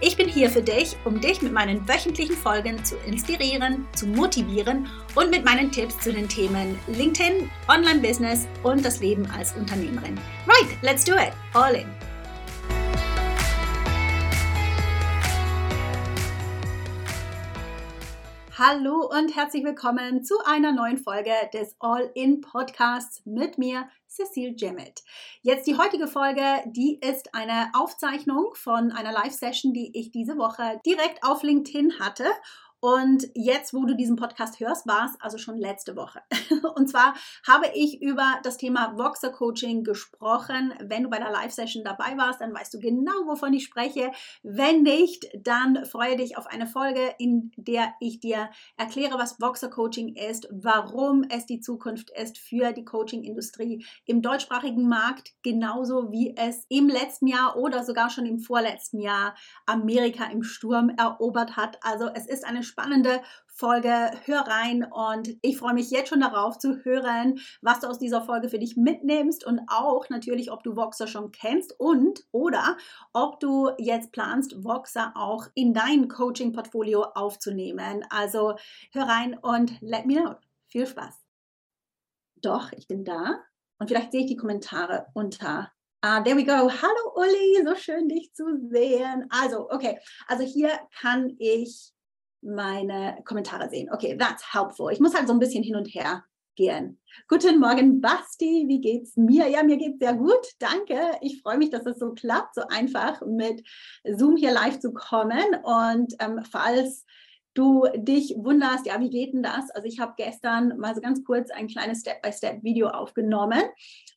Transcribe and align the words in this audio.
Ich 0.00 0.16
bin 0.16 0.28
hier 0.28 0.48
für 0.48 0.62
dich, 0.62 0.96
um 1.04 1.20
dich 1.20 1.42
mit 1.42 1.52
meinen 1.52 1.88
wöchentlichen 1.88 2.36
Folgen 2.36 2.84
zu 2.84 2.96
inspirieren, 2.98 3.84
zu 3.96 4.06
motivieren 4.06 4.88
und 5.16 5.28
mit 5.28 5.44
meinen 5.44 5.72
Tipps 5.72 5.98
zu 5.98 6.12
den 6.12 6.28
Themen 6.28 6.78
LinkedIn, 6.86 7.50
Online-Business 7.66 8.46
und 8.62 8.84
das 8.84 9.00
Leben 9.00 9.26
als 9.36 9.56
Unternehmerin. 9.56 10.16
Right, 10.46 10.80
let's 10.82 11.04
do 11.04 11.14
it. 11.14 11.32
All 11.52 11.74
in. 11.74 11.88
Hallo 18.56 19.10
und 19.10 19.34
herzlich 19.34 19.64
willkommen 19.64 20.22
zu 20.22 20.34
einer 20.44 20.70
neuen 20.70 20.98
Folge 20.98 21.32
des 21.52 21.74
All-In 21.80 22.40
Podcasts 22.40 23.22
mit 23.24 23.58
mir, 23.58 23.88
Cecile 24.18 24.54
Jemmet. 24.56 25.04
Jetzt 25.42 25.68
die 25.68 25.76
heutige 25.76 26.08
Folge, 26.08 26.42
die 26.66 26.98
ist 27.00 27.34
eine 27.36 27.70
Aufzeichnung 27.72 28.50
von 28.54 28.90
einer 28.90 29.12
Live-Session, 29.12 29.72
die 29.72 29.92
ich 29.94 30.10
diese 30.10 30.36
Woche 30.38 30.80
direkt 30.84 31.22
auf 31.22 31.44
LinkedIn 31.44 32.00
hatte. 32.00 32.24
Und 32.80 33.26
jetzt, 33.34 33.74
wo 33.74 33.84
du 33.86 33.96
diesen 33.96 34.14
Podcast 34.14 34.60
hörst, 34.60 34.86
war 34.86 35.06
es 35.06 35.20
also 35.20 35.36
schon 35.36 35.58
letzte 35.58 35.96
Woche. 35.96 36.20
Und 36.76 36.88
zwar 36.88 37.14
habe 37.46 37.66
ich 37.74 38.00
über 38.00 38.38
das 38.44 38.56
Thema 38.56 38.96
Voxer 38.96 39.30
Coaching 39.30 39.82
gesprochen. 39.82 40.72
Wenn 40.80 41.02
du 41.02 41.10
bei 41.10 41.18
der 41.18 41.32
Live-Session 41.32 41.82
dabei 41.82 42.16
warst, 42.16 42.40
dann 42.40 42.54
weißt 42.54 42.72
du 42.74 42.78
genau, 42.78 43.26
wovon 43.26 43.52
ich 43.52 43.64
spreche. 43.64 44.12
Wenn 44.44 44.82
nicht, 44.82 45.26
dann 45.42 45.84
freue 45.86 46.16
dich 46.16 46.38
auf 46.38 46.46
eine 46.46 46.68
Folge, 46.68 47.14
in 47.18 47.50
der 47.56 47.94
ich 47.98 48.20
dir 48.20 48.48
erkläre, 48.76 49.18
was 49.18 49.40
Voxer 49.40 49.70
Coaching 49.70 50.14
ist, 50.14 50.48
warum 50.52 51.24
es 51.30 51.46
die 51.46 51.60
Zukunft 51.60 52.10
ist 52.10 52.38
für 52.38 52.72
die 52.72 52.84
Coaching-Industrie 52.84 53.84
im 54.04 54.22
deutschsprachigen 54.22 54.88
Markt, 54.88 55.32
genauso 55.42 56.12
wie 56.12 56.36
es 56.36 56.64
im 56.68 56.88
letzten 56.88 57.26
Jahr 57.26 57.56
oder 57.56 57.82
sogar 57.82 58.08
schon 58.08 58.26
im 58.26 58.38
vorletzten 58.38 59.00
Jahr 59.00 59.34
Amerika 59.66 60.26
im 60.26 60.44
Sturm 60.44 60.90
erobert 60.90 61.56
hat. 61.56 61.78
Also 61.82 62.08
es 62.14 62.26
ist 62.26 62.44
eine 62.44 62.62
spannende 62.68 63.22
Folge. 63.46 64.12
Hör 64.24 64.42
rein 64.42 64.84
und 64.84 65.36
ich 65.42 65.58
freue 65.58 65.74
mich 65.74 65.90
jetzt 65.90 66.10
schon 66.10 66.20
darauf 66.20 66.58
zu 66.58 66.84
hören, 66.84 67.40
was 67.60 67.80
du 67.80 67.88
aus 67.88 67.98
dieser 67.98 68.22
Folge 68.22 68.48
für 68.48 68.60
dich 68.60 68.76
mitnimmst 68.76 69.44
und 69.44 69.60
auch 69.66 70.08
natürlich, 70.10 70.52
ob 70.52 70.62
du 70.62 70.76
Voxer 70.76 71.08
schon 71.08 71.32
kennst 71.32 71.74
und 71.78 72.24
oder 72.30 72.76
ob 73.12 73.40
du 73.40 73.70
jetzt 73.78 74.12
planst, 74.12 74.62
Voxer 74.62 75.12
auch 75.16 75.46
in 75.54 75.74
dein 75.74 76.08
Coaching-Portfolio 76.08 77.02
aufzunehmen. 77.14 78.04
Also 78.10 78.54
hör 78.92 79.08
rein 79.08 79.36
und 79.36 79.80
let 79.80 80.06
me 80.06 80.22
know. 80.22 80.36
Viel 80.68 80.86
Spaß. 80.86 81.14
Doch, 82.36 82.70
ich 82.72 82.86
bin 82.86 83.04
da 83.04 83.40
und 83.78 83.88
vielleicht 83.88 84.12
sehe 84.12 84.20
ich 84.20 84.28
die 84.28 84.36
Kommentare 84.36 85.06
unter 85.14 85.72
Ah, 86.00 86.22
there 86.22 86.36
we 86.36 86.44
go. 86.44 86.70
Hallo 86.70 87.12
Uli, 87.16 87.60
so 87.66 87.74
schön 87.74 88.08
dich 88.08 88.32
zu 88.32 88.44
sehen. 88.70 89.26
Also, 89.30 89.68
okay, 89.68 89.98
also 90.28 90.44
hier 90.44 90.70
kann 91.00 91.34
ich 91.40 91.92
meine 92.42 93.18
Kommentare 93.24 93.68
sehen. 93.68 93.90
Okay, 93.92 94.16
that's 94.16 94.52
helpful. 94.52 94.92
Ich 94.92 95.00
muss 95.00 95.14
halt 95.14 95.26
so 95.26 95.32
ein 95.32 95.38
bisschen 95.38 95.62
hin 95.62 95.76
und 95.76 95.86
her 95.86 96.24
gehen. 96.56 96.98
Guten 97.28 97.60
Morgen, 97.60 98.00
Basti. 98.00 98.64
Wie 98.66 98.80
geht's 98.80 99.16
mir? 99.16 99.48
Ja, 99.48 99.62
mir 99.62 99.76
geht's 99.76 100.00
sehr 100.00 100.14
gut. 100.14 100.44
Danke. 100.58 100.98
Ich 101.20 101.40
freue 101.40 101.56
mich, 101.56 101.70
dass 101.70 101.86
es 101.86 101.98
so 101.98 102.12
klappt, 102.12 102.56
so 102.56 102.62
einfach 102.68 103.22
mit 103.24 103.62
Zoom 104.04 104.36
hier 104.36 104.52
live 104.52 104.80
zu 104.80 104.92
kommen. 104.92 105.54
Und 105.62 106.14
ähm, 106.20 106.40
falls 106.50 107.06
du 107.54 107.86
dich 107.96 108.34
wunderst, 108.36 108.86
ja, 108.86 109.00
wie 109.00 109.10
geht 109.10 109.34
denn 109.34 109.42
das? 109.42 109.70
Also 109.70 109.86
ich 109.86 109.98
habe 109.98 110.14
gestern 110.16 110.78
mal 110.78 110.94
so 110.94 111.00
ganz 111.00 111.24
kurz 111.24 111.50
ein 111.50 111.68
kleines 111.68 112.00
Step-by-Step-Video 112.00 112.88
aufgenommen 112.88 113.62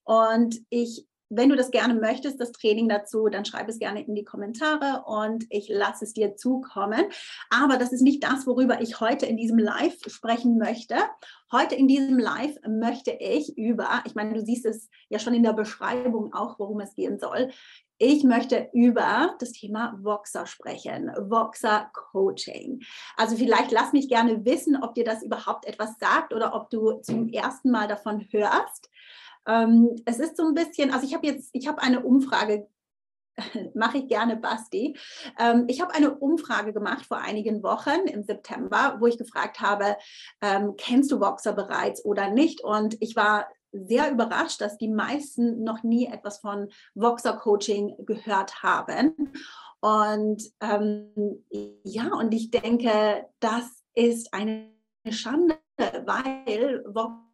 und 0.03 0.59
ich 0.69 1.07
wenn 1.31 1.49
du 1.49 1.55
das 1.55 1.71
gerne 1.71 1.93
möchtest, 1.93 2.39
das 2.39 2.51
Training 2.51 2.89
dazu, 2.89 3.29
dann 3.29 3.45
schreib 3.45 3.69
es 3.69 3.79
gerne 3.79 4.05
in 4.05 4.15
die 4.15 4.25
Kommentare 4.25 5.03
und 5.05 5.45
ich 5.49 5.69
lasse 5.69 6.03
es 6.03 6.13
dir 6.13 6.35
zukommen. 6.35 7.05
Aber 7.49 7.77
das 7.77 7.93
ist 7.93 8.01
nicht 8.01 8.23
das, 8.23 8.45
worüber 8.45 8.81
ich 8.81 8.99
heute 8.99 9.25
in 9.25 9.37
diesem 9.37 9.57
Live 9.57 9.97
sprechen 10.07 10.57
möchte. 10.57 10.95
Heute 11.51 11.75
in 11.75 11.87
diesem 11.87 12.19
Live 12.19 12.55
möchte 12.67 13.11
ich 13.11 13.57
über, 13.57 14.03
ich 14.05 14.13
meine, 14.13 14.33
du 14.33 14.41
siehst 14.41 14.65
es 14.65 14.89
ja 15.09 15.19
schon 15.19 15.33
in 15.33 15.43
der 15.43 15.53
Beschreibung 15.53 16.33
auch, 16.33 16.59
worum 16.59 16.81
es 16.81 16.95
gehen 16.95 17.17
soll. 17.17 17.49
Ich 17.97 18.23
möchte 18.23 18.69
über 18.73 19.35
das 19.39 19.51
Thema 19.51 19.95
Voxer 20.01 20.47
sprechen, 20.47 21.11
Voxer 21.29 21.91
Coaching. 21.93 22.81
Also 23.15 23.35
vielleicht 23.35 23.71
lass 23.71 23.93
mich 23.93 24.09
gerne 24.09 24.43
wissen, 24.43 24.75
ob 24.81 24.95
dir 24.95 25.05
das 25.05 25.21
überhaupt 25.21 25.65
etwas 25.65 25.99
sagt 25.99 26.33
oder 26.33 26.55
ob 26.55 26.71
du 26.71 26.93
zum 27.03 27.29
ersten 27.29 27.69
Mal 27.69 27.87
davon 27.87 28.27
hörst. 28.31 28.89
Ähm, 29.47 29.95
es 30.05 30.19
ist 30.19 30.37
so 30.37 30.43
ein 30.47 30.53
bisschen, 30.53 30.91
also 30.91 31.05
ich 31.05 31.13
habe 31.13 31.27
jetzt, 31.27 31.49
ich 31.53 31.67
habe 31.67 31.81
eine 31.81 32.01
Umfrage 32.01 32.67
mache 33.73 33.99
ich 33.99 34.07
gerne, 34.07 34.37
Basti. 34.37 34.97
Ähm, 35.39 35.65
ich 35.67 35.81
habe 35.81 35.93
eine 35.93 36.15
Umfrage 36.15 36.73
gemacht 36.73 37.05
vor 37.05 37.17
einigen 37.17 37.63
Wochen 37.63 38.07
im 38.07 38.23
September, 38.23 38.97
wo 38.99 39.07
ich 39.07 39.17
gefragt 39.17 39.61
habe, 39.61 39.97
ähm, 40.41 40.75
kennst 40.77 41.11
du 41.11 41.19
Voxer 41.19 41.53
bereits 41.53 42.03
oder 42.05 42.29
nicht? 42.29 42.63
Und 42.63 42.97
ich 42.99 43.15
war 43.15 43.47
sehr 43.71 44.11
überrascht, 44.11 44.59
dass 44.61 44.77
die 44.77 44.89
meisten 44.89 45.63
noch 45.63 45.83
nie 45.83 46.07
etwas 46.07 46.39
von 46.39 46.69
Voxer 46.93 47.33
Coaching 47.33 47.95
gehört 48.05 48.63
haben. 48.63 49.33
Und 49.79 50.43
ähm, 50.59 51.45
ja, 51.83 52.13
und 52.13 52.33
ich 52.33 52.51
denke, 52.51 53.25
das 53.39 53.83
ist 53.95 54.33
eine 54.33 54.71
Schande, 55.09 55.57
weil 55.77 56.83
Voxer 56.85 57.30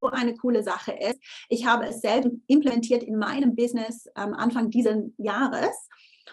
eine 0.00 0.34
coole 0.34 0.62
Sache 0.62 0.92
ist. 0.92 1.18
Ich 1.48 1.66
habe 1.66 1.86
es 1.86 2.00
selbst 2.00 2.30
implementiert 2.46 3.02
in 3.02 3.16
meinem 3.16 3.54
Business 3.56 4.08
am 4.14 4.34
Anfang 4.34 4.70
dieses 4.70 4.96
Jahres 5.16 5.88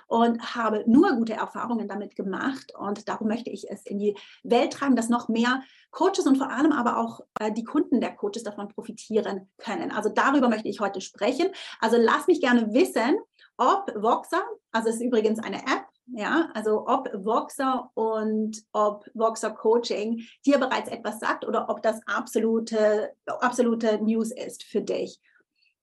und 0.07 0.55
habe 0.55 0.83
nur 0.87 1.13
gute 1.13 1.33
Erfahrungen 1.33 1.87
damit 1.87 2.15
gemacht. 2.15 2.73
Und 2.77 3.07
darum 3.07 3.27
möchte 3.27 3.49
ich 3.49 3.69
es 3.69 3.85
in 3.85 3.99
die 3.99 4.15
Welt 4.43 4.73
tragen, 4.73 4.95
dass 4.95 5.09
noch 5.09 5.29
mehr 5.29 5.63
Coaches 5.91 6.25
und 6.25 6.37
vor 6.37 6.51
allem 6.51 6.71
aber 6.71 6.97
auch 6.97 7.21
äh, 7.39 7.51
die 7.51 7.63
Kunden 7.63 8.01
der 8.01 8.15
Coaches 8.15 8.43
davon 8.43 8.69
profitieren 8.69 9.49
können. 9.57 9.91
Also 9.91 10.09
darüber 10.09 10.49
möchte 10.49 10.69
ich 10.69 10.79
heute 10.79 11.01
sprechen. 11.01 11.49
Also 11.79 11.97
lass 11.97 12.27
mich 12.27 12.41
gerne 12.41 12.73
wissen, 12.73 13.17
ob 13.57 13.91
Voxer, 13.95 14.43
also 14.71 14.89
es 14.89 14.95
ist 14.95 15.03
übrigens 15.03 15.39
eine 15.39 15.57
App, 15.57 15.85
ja, 16.07 16.49
also 16.53 16.85
ob 16.87 17.09
Voxer 17.13 17.89
und 17.93 18.63
ob 18.73 19.05
Voxer 19.13 19.51
Coaching 19.51 20.21
dir 20.45 20.57
bereits 20.57 20.89
etwas 20.89 21.19
sagt 21.19 21.45
oder 21.45 21.69
ob 21.69 21.81
das 21.81 22.01
absolute, 22.07 23.13
absolute 23.25 24.03
News 24.03 24.31
ist 24.31 24.63
für 24.63 24.81
dich. 24.81 25.19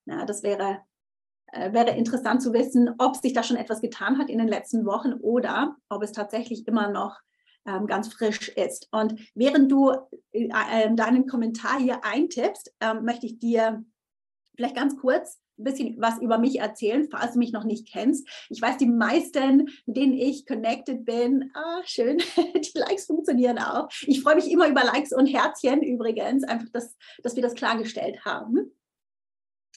Ja, 0.07 0.25
das 0.27 0.43
wäre, 0.43 0.81
äh, 1.53 1.73
wäre 1.73 1.91
interessant 1.91 2.43
zu 2.43 2.53
wissen, 2.53 2.95
ob 2.99 3.17
sich 3.17 3.33
da 3.33 3.43
schon 3.43 3.57
etwas 3.57 3.81
getan 3.81 4.19
hat 4.19 4.29
in 4.29 4.39
den 4.39 4.49
letzten 4.49 4.85
Wochen 4.85 5.15
oder 5.15 5.77
ob 5.89 6.03
es 6.03 6.13
tatsächlich 6.13 6.67
immer 6.69 6.89
noch 6.89 7.19
ähm, 7.67 7.87
ganz 7.87 8.13
frisch 8.13 8.49
ist. 8.51 8.89
Und 8.93 9.15
während 9.35 9.71
du 9.73 9.93
äh, 10.33 10.49
äh, 10.49 10.95
deinen 10.95 11.27
Kommentar 11.27 11.79
hier 11.79 12.05
eintippst, 12.05 12.75
ähm, 12.81 13.05
möchte 13.05 13.27
ich 13.27 13.39
dir 13.39 13.85
vielleicht 14.57 14.77
ganz 14.77 14.99
kurz 14.99 15.41
ein 15.61 15.65
bisschen 15.65 16.01
was 16.01 16.19
über 16.21 16.39
mich 16.39 16.59
erzählen, 16.59 17.09
falls 17.11 17.35
du 17.35 17.39
mich 17.39 17.53
noch 17.53 17.65
nicht 17.65 17.91
kennst. 17.91 18.27
Ich 18.49 18.61
weiß, 18.61 18.79
die 18.79 18.87
meisten, 18.87 19.71
mit 19.87 19.97
denen 19.97 20.15
ich 20.15 20.47
connected 20.47 21.05
bin, 21.05 21.51
ah, 21.55 21.81
schön, 21.85 22.19
die 22.37 22.79
Likes 22.79 23.07
funktionieren 23.07 23.59
auch. 23.59 23.89
Ich 24.07 24.23
freue 24.23 24.37
mich 24.37 24.51
immer 24.51 24.69
über 24.69 24.85
Likes 24.85 25.13
und 25.13 25.27
Herzchen 25.27 25.83
übrigens, 25.83 26.45
einfach, 26.45 26.69
dass, 26.73 26.97
dass 27.23 27.37
wir 27.37 27.43
das 27.43 27.55
klargestellt 27.55 28.25
haben. 28.25 28.73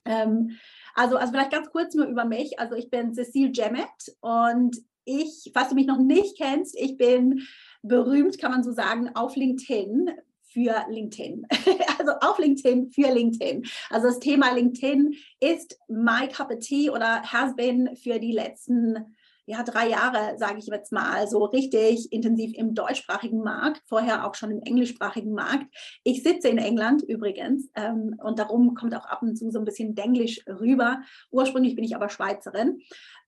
Ähm, 0.06 0.58
also, 0.96 1.18
also 1.18 1.32
vielleicht 1.32 1.52
ganz 1.52 1.70
kurz 1.70 1.96
nur 1.96 2.06
über 2.06 2.26
mich. 2.26 2.60
Also 2.60 2.76
ich 2.76 2.90
bin 2.90 3.14
Cecile 3.14 3.52
Jemmet 3.52 4.16
und 4.22 4.78
ich, 5.06 5.52
falls 5.54 5.70
du 5.70 5.76
mich 5.76 5.88
noch 5.88 6.00
nicht 6.00 6.38
kennst, 6.38 6.78
ich 6.80 6.98
bin 6.98 7.44
berühmt, 7.82 8.40
kann 8.40 8.52
man 8.52 8.64
so 8.64 8.72
sagen, 8.72 9.16
auf 9.16 9.36
LinkedIn 9.36 10.10
für 10.54 10.86
LinkedIn. 10.90 11.48
Also 12.00 12.14
auf 12.22 12.38
LinkedIn 12.38 12.92
für 12.92 13.14
LinkedIn. 13.14 13.64
Also 13.90 14.08
das 14.08 14.20
Thema 14.20 14.52
LinkedIn 14.52 15.16
ist 15.40 15.80
my 15.88 16.28
cup 16.28 16.52
of 16.52 16.60
tea 16.60 16.90
oder 16.90 17.22
has 17.22 17.56
been 17.56 17.96
für 17.96 18.20
die 18.20 18.34
letzten 18.34 19.16
ja, 19.46 19.62
drei 19.64 19.90
Jahre, 19.90 20.38
sage 20.38 20.60
ich 20.60 20.68
jetzt 20.68 20.92
mal, 20.92 21.28
so 21.28 21.44
richtig 21.46 22.12
intensiv 22.12 22.54
im 22.56 22.74
deutschsprachigen 22.74 23.44
Markt, 23.44 23.82
vorher 23.86 24.26
auch 24.26 24.36
schon 24.36 24.52
im 24.52 24.62
englischsprachigen 24.62 25.34
Markt. 25.34 25.66
Ich 26.04 26.24
sitze 26.24 26.48
in 26.48 26.58
England 26.58 27.04
übrigens 27.04 27.70
ähm, 27.76 28.16
und 28.24 28.40
darum 28.40 28.74
kommt 28.74 28.96
auch 28.96 29.06
ab 29.06 29.22
und 29.22 29.36
zu 29.36 29.52
so 29.52 29.60
ein 29.60 29.66
bisschen 29.66 29.96
Denglisch 29.96 30.46
rüber. 30.48 31.02
Ursprünglich 31.30 31.76
bin 31.76 31.84
ich 31.84 31.96
aber 31.96 32.10
Schweizerin. 32.10 32.80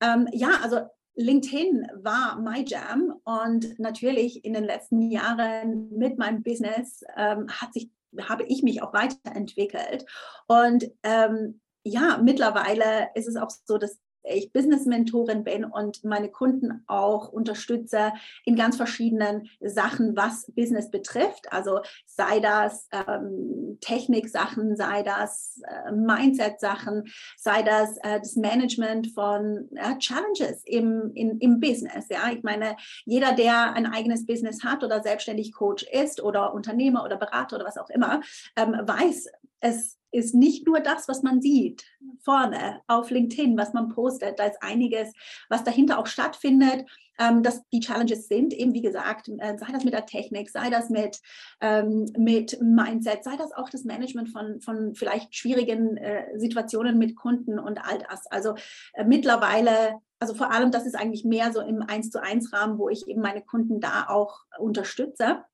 Ähm, 0.01 0.27
ja, 0.31 0.51
also 0.63 0.81
LinkedIn 1.15 1.87
war 1.95 2.39
my 2.39 2.63
jam 2.65 3.13
und 3.23 3.79
natürlich 3.79 4.43
in 4.43 4.53
den 4.53 4.65
letzten 4.65 5.01
Jahren 5.01 5.89
mit 5.91 6.17
meinem 6.17 6.43
Business 6.43 7.03
ähm, 7.15 7.47
hat 7.49 7.73
sich, 7.73 7.89
habe 8.21 8.43
ich 8.43 8.63
mich 8.63 8.81
auch 8.81 8.93
weiterentwickelt. 8.93 10.05
Und 10.47 10.91
ähm, 11.03 11.61
ja, 11.83 12.17
mittlerweile 12.21 13.09
ist 13.15 13.27
es 13.27 13.37
auch 13.37 13.49
so, 13.49 13.77
dass 13.77 13.99
ich 14.27 14.51
Business-Mentorin 14.51 15.43
bin 15.43 15.65
und 15.65 16.03
meine 16.03 16.29
Kunden 16.29 16.83
auch 16.87 17.29
unterstütze 17.29 18.13
in 18.43 18.55
ganz 18.55 18.77
verschiedenen 18.77 19.49
Sachen, 19.61 20.15
was 20.15 20.51
Business 20.55 20.89
betrifft. 20.89 21.51
Also 21.51 21.81
sei 22.05 22.39
das 22.39 22.87
ähm, 22.91 23.77
Technik-Sachen, 23.81 24.75
sei 24.75 25.03
das 25.03 25.61
äh, 25.67 25.91
Mindset-Sachen, 25.91 27.03
sei 27.37 27.63
das 27.63 27.97
äh, 27.97 28.19
das 28.19 28.35
Management 28.35 29.11
von 29.13 29.69
äh, 29.75 29.97
Challenges 29.99 30.63
im, 30.65 31.11
in, 31.13 31.39
im 31.39 31.59
Business. 31.59 32.07
Ja, 32.09 32.29
ich 32.31 32.43
meine, 32.43 32.75
jeder, 33.05 33.33
der 33.33 33.73
ein 33.73 33.85
eigenes 33.85 34.25
Business 34.25 34.63
hat 34.63 34.83
oder 34.83 35.01
selbstständig 35.01 35.53
Coach 35.53 35.83
ist 35.83 36.21
oder 36.21 36.53
Unternehmer 36.53 37.03
oder 37.03 37.17
Berater 37.17 37.57
oder 37.57 37.65
was 37.65 37.77
auch 37.77 37.89
immer, 37.89 38.21
ähm, 38.55 38.75
weiß, 38.83 39.27
es 39.65 39.97
ist 40.11 40.35
nicht 40.35 40.65
nur 40.65 40.79
das, 40.79 41.07
was 41.07 41.23
man 41.23 41.41
sieht 41.41 41.83
vorne 42.23 42.81
auf 42.87 43.09
LinkedIn, 43.09 43.57
was 43.57 43.73
man 43.73 43.89
postet. 43.89 44.39
Da 44.39 44.45
ist 44.45 44.61
einiges, 44.61 45.11
was 45.49 45.63
dahinter 45.63 45.99
auch 45.99 46.07
stattfindet. 46.07 46.85
Ähm, 47.17 47.43
dass 47.43 47.65
die 47.69 47.79
Challenges 47.79 48.27
sind, 48.27 48.53
eben 48.53 48.73
wie 48.73 48.81
gesagt, 48.81 49.29
äh, 49.29 49.57
sei 49.57 49.67
das 49.71 49.85
mit 49.85 49.93
der 49.93 50.05
Technik, 50.05 50.49
sei 50.49 50.69
das 50.69 50.89
mit, 50.89 51.21
ähm, 51.61 52.07
mit 52.17 52.61
Mindset, 52.61 53.23
sei 53.23 53.37
das 53.37 53.53
auch 53.53 53.69
das 53.69 53.85
Management 53.85 54.27
von, 54.27 54.59
von 54.59 54.95
vielleicht 54.95 55.33
schwierigen 55.33 55.95
äh, 55.95 56.37
Situationen 56.37 56.97
mit 56.97 57.15
Kunden 57.15 57.57
und 57.57 57.77
all 57.77 57.99
das. 57.99 58.27
Also 58.27 58.55
äh, 58.95 59.05
mittlerweile, 59.05 60.01
also 60.19 60.33
vor 60.33 60.51
allem, 60.51 60.71
das 60.71 60.85
ist 60.85 60.95
eigentlich 60.95 61.23
mehr 61.23 61.53
so 61.53 61.61
im 61.61 61.81
1 61.81 62.09
zu 62.09 62.21
1 62.21 62.51
Rahmen, 62.51 62.77
wo 62.79 62.89
ich 62.89 63.07
eben 63.07 63.21
meine 63.21 63.43
Kunden 63.43 63.79
da 63.79 64.07
auch 64.09 64.41
unterstütze. 64.59 65.45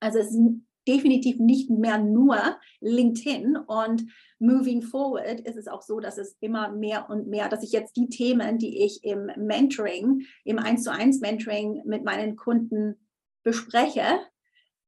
Also 0.00 0.20
es 0.20 0.30
ist 0.30 0.40
definitiv 0.88 1.38
nicht 1.38 1.70
mehr 1.70 1.98
nur 1.98 2.56
LinkedIn 2.80 3.56
und 3.56 4.06
moving 4.38 4.82
forward 4.82 5.40
ist 5.40 5.56
es 5.56 5.68
auch 5.68 5.82
so, 5.82 6.00
dass 6.00 6.18
es 6.18 6.36
immer 6.40 6.72
mehr 6.72 7.10
und 7.10 7.28
mehr, 7.28 7.48
dass 7.48 7.62
ich 7.62 7.72
jetzt 7.72 7.96
die 7.96 8.08
Themen, 8.08 8.58
die 8.58 8.84
ich 8.84 9.04
im 9.04 9.30
Mentoring, 9.36 10.22
im 10.44 10.58
1 10.58 10.82
zu 10.82 10.90
1 10.90 11.20
Mentoring 11.20 11.82
mit 11.84 12.04
meinen 12.04 12.36
Kunden 12.36 12.96
bespreche, 13.42 14.20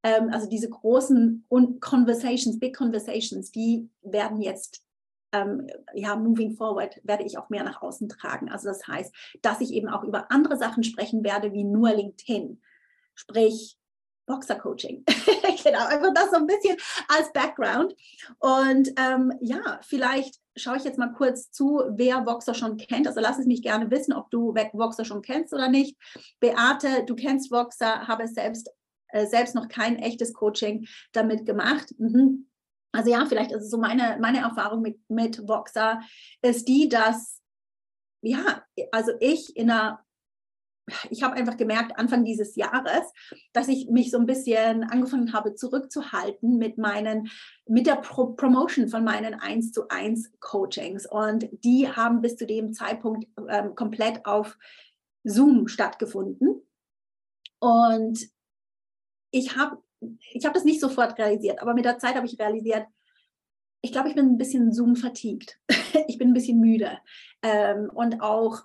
ähm, 0.02 0.30
also 0.32 0.48
diese 0.48 0.70
großen 0.70 1.46
Conversations, 1.80 2.58
Big 2.58 2.76
Conversations, 2.76 3.52
die 3.52 3.90
werden 4.02 4.40
jetzt 4.40 4.82
ähm, 5.32 5.68
ja, 5.94 6.16
moving 6.16 6.56
forward 6.56 7.00
werde 7.04 7.24
ich 7.24 7.38
auch 7.38 7.50
mehr 7.50 7.62
nach 7.62 7.82
außen 7.82 8.08
tragen. 8.08 8.50
Also 8.50 8.68
das 8.68 8.88
heißt, 8.88 9.14
dass 9.42 9.60
ich 9.60 9.72
eben 9.72 9.88
auch 9.88 10.02
über 10.02 10.30
andere 10.32 10.56
Sachen 10.56 10.82
sprechen 10.82 11.22
werde, 11.22 11.52
wie 11.52 11.62
nur 11.62 11.92
LinkedIn. 11.92 12.60
Sprich, 13.14 13.78
Boxer-Coaching. 14.26 15.04
genau, 15.64 15.86
einfach 15.86 16.12
das 16.14 16.30
so 16.30 16.36
ein 16.36 16.46
bisschen 16.46 16.76
als 17.08 17.32
Background. 17.32 17.94
Und 18.38 18.90
ähm, 18.96 19.32
ja, 19.40 19.80
vielleicht 19.82 20.36
schaue 20.56 20.76
ich 20.76 20.84
jetzt 20.84 20.98
mal 20.98 21.12
kurz 21.12 21.50
zu, 21.50 21.82
wer 21.90 22.26
Voxer 22.26 22.54
schon 22.54 22.76
kennt. 22.76 23.06
Also 23.06 23.20
lass 23.20 23.38
es 23.38 23.46
mich 23.46 23.62
gerne 23.62 23.90
wissen, 23.90 24.12
ob 24.12 24.30
du 24.30 24.54
Voxer 24.54 25.04
schon 25.04 25.22
kennst 25.22 25.52
oder 25.52 25.68
nicht. 25.68 25.96
Beate, 26.40 27.04
du 27.06 27.14
kennst 27.14 27.50
Voxer, 27.50 28.06
habe 28.06 28.26
selbst, 28.28 28.70
äh, 29.08 29.26
selbst 29.26 29.54
noch 29.54 29.68
kein 29.68 29.96
echtes 29.98 30.32
Coaching 30.32 30.86
damit 31.12 31.46
gemacht. 31.46 31.94
Mhm. 31.98 32.48
Also 32.92 33.10
ja, 33.10 33.24
vielleicht 33.26 33.52
ist 33.52 33.62
es 33.62 33.70
so 33.70 33.78
meine, 33.78 34.18
meine 34.20 34.40
Erfahrung 34.40 34.82
mit, 34.82 34.98
mit 35.08 35.46
Voxer 35.46 36.00
ist 36.42 36.66
die, 36.66 36.88
dass 36.88 37.40
ja, 38.22 38.62
also 38.92 39.12
ich 39.20 39.56
in 39.56 39.70
einer 39.70 40.04
ich 41.10 41.22
habe 41.22 41.34
einfach 41.34 41.56
gemerkt, 41.56 41.98
Anfang 41.98 42.24
dieses 42.24 42.56
Jahres, 42.56 43.12
dass 43.52 43.68
ich 43.68 43.88
mich 43.88 44.10
so 44.10 44.18
ein 44.18 44.26
bisschen 44.26 44.84
angefangen 44.84 45.32
habe 45.32 45.54
zurückzuhalten 45.54 46.58
mit 46.58 46.78
meinen, 46.78 47.30
mit 47.66 47.86
der 47.86 47.96
Pro 47.96 48.28
Promotion 48.32 48.88
von 48.88 49.04
meinen 49.04 49.34
1 49.34 49.72
zu 49.72 49.88
1 49.88 50.32
Coachings. 50.40 51.06
Und 51.06 51.48
die 51.64 51.88
haben 51.88 52.20
bis 52.20 52.36
zu 52.36 52.46
dem 52.46 52.72
Zeitpunkt 52.72 53.26
ähm, 53.48 53.74
komplett 53.74 54.26
auf 54.26 54.56
Zoom 55.24 55.68
stattgefunden. 55.68 56.62
Und 57.58 58.28
ich 59.30 59.56
habe 59.56 59.78
ich 60.32 60.46
hab 60.46 60.54
das 60.54 60.64
nicht 60.64 60.80
sofort 60.80 61.18
realisiert, 61.18 61.60
aber 61.60 61.74
mit 61.74 61.84
der 61.84 61.98
Zeit 61.98 62.14
habe 62.14 62.26
ich 62.26 62.38
realisiert, 62.38 62.86
ich 63.82 63.92
glaube, 63.92 64.08
ich 64.08 64.14
bin 64.14 64.26
ein 64.26 64.38
bisschen 64.38 64.72
Zoom-fatigued. 64.72 65.58
ich 66.06 66.18
bin 66.18 66.28
ein 66.28 66.34
bisschen 66.34 66.60
müde. 66.60 66.98
Ähm, 67.42 67.90
und 67.94 68.20
auch 68.20 68.62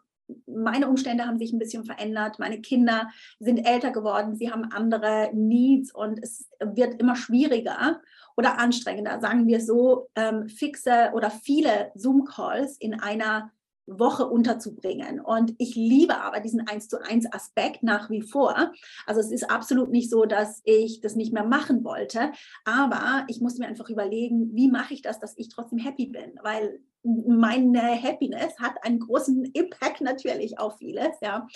meine 0.48 0.88
Umstände 0.88 1.26
haben 1.26 1.38
sich 1.38 1.54
ein 1.54 1.60
bisschen 1.60 1.86
verändert. 1.86 2.40
Meine 2.40 2.62
Kinder 2.62 3.10
sind 3.40 3.60
älter 3.60 3.92
geworden, 3.92 4.36
sie 4.36 4.52
haben 4.52 4.72
andere 4.72 5.30
Needs 5.34 5.94
und 5.94 6.20
es 6.22 6.50
wird 6.60 7.00
immer 7.00 7.16
schwieriger 7.16 8.02
oder 8.38 8.60
anstrengender, 8.60 9.20
sagen 9.20 9.48
wir 9.48 9.62
so, 9.62 10.10
ähm, 10.16 10.50
fixe 10.50 11.12
oder 11.14 11.30
viele 11.30 11.92
Zoom-Calls 11.96 12.78
in 12.78 13.00
einer 13.00 13.52
Woche 13.88 14.26
unterzubringen. 14.26 15.20
Und 15.20 15.54
ich 15.58 15.76
liebe 15.76 16.18
aber 16.18 16.40
diesen 16.40 16.68
eins 16.68 16.88
zu 16.88 17.02
eins 17.02 17.32
Aspekt 17.32 17.84
nach 17.84 18.10
wie 18.10 18.22
vor. 18.22 18.74
Also 19.06 19.22
es 19.22 19.32
ist 19.32 19.50
absolut 19.50 19.92
nicht 19.92 20.10
so, 20.10 20.26
dass 20.26 20.62
ich 20.64 21.02
das 21.02 21.16
nicht 21.16 21.34
mehr 21.34 21.46
machen 21.46 21.84
wollte, 21.84 22.32
aber 22.66 23.26
ich 23.28 23.42
musste 23.42 23.62
mir 23.62 23.68
einfach 23.68 23.90
überlegen, 23.90 24.56
wie 24.56 24.70
mache 24.70 24.94
ich 24.94 25.02
das, 25.02 25.20
dass 25.20 25.38
ich 25.38 25.50
trotzdem 25.50 25.78
happy 25.78 26.08
bin, 26.08 26.40
weil 26.42 26.80
meine 27.06 28.02
Happiness 28.02 28.58
hat 28.60 28.84
einen 28.84 29.00
großen 29.00 29.46
Impact 29.54 30.02
natürlich 30.02 30.60
auf 30.60 30.78
vieles, 30.78 31.20
ja. 31.22 31.48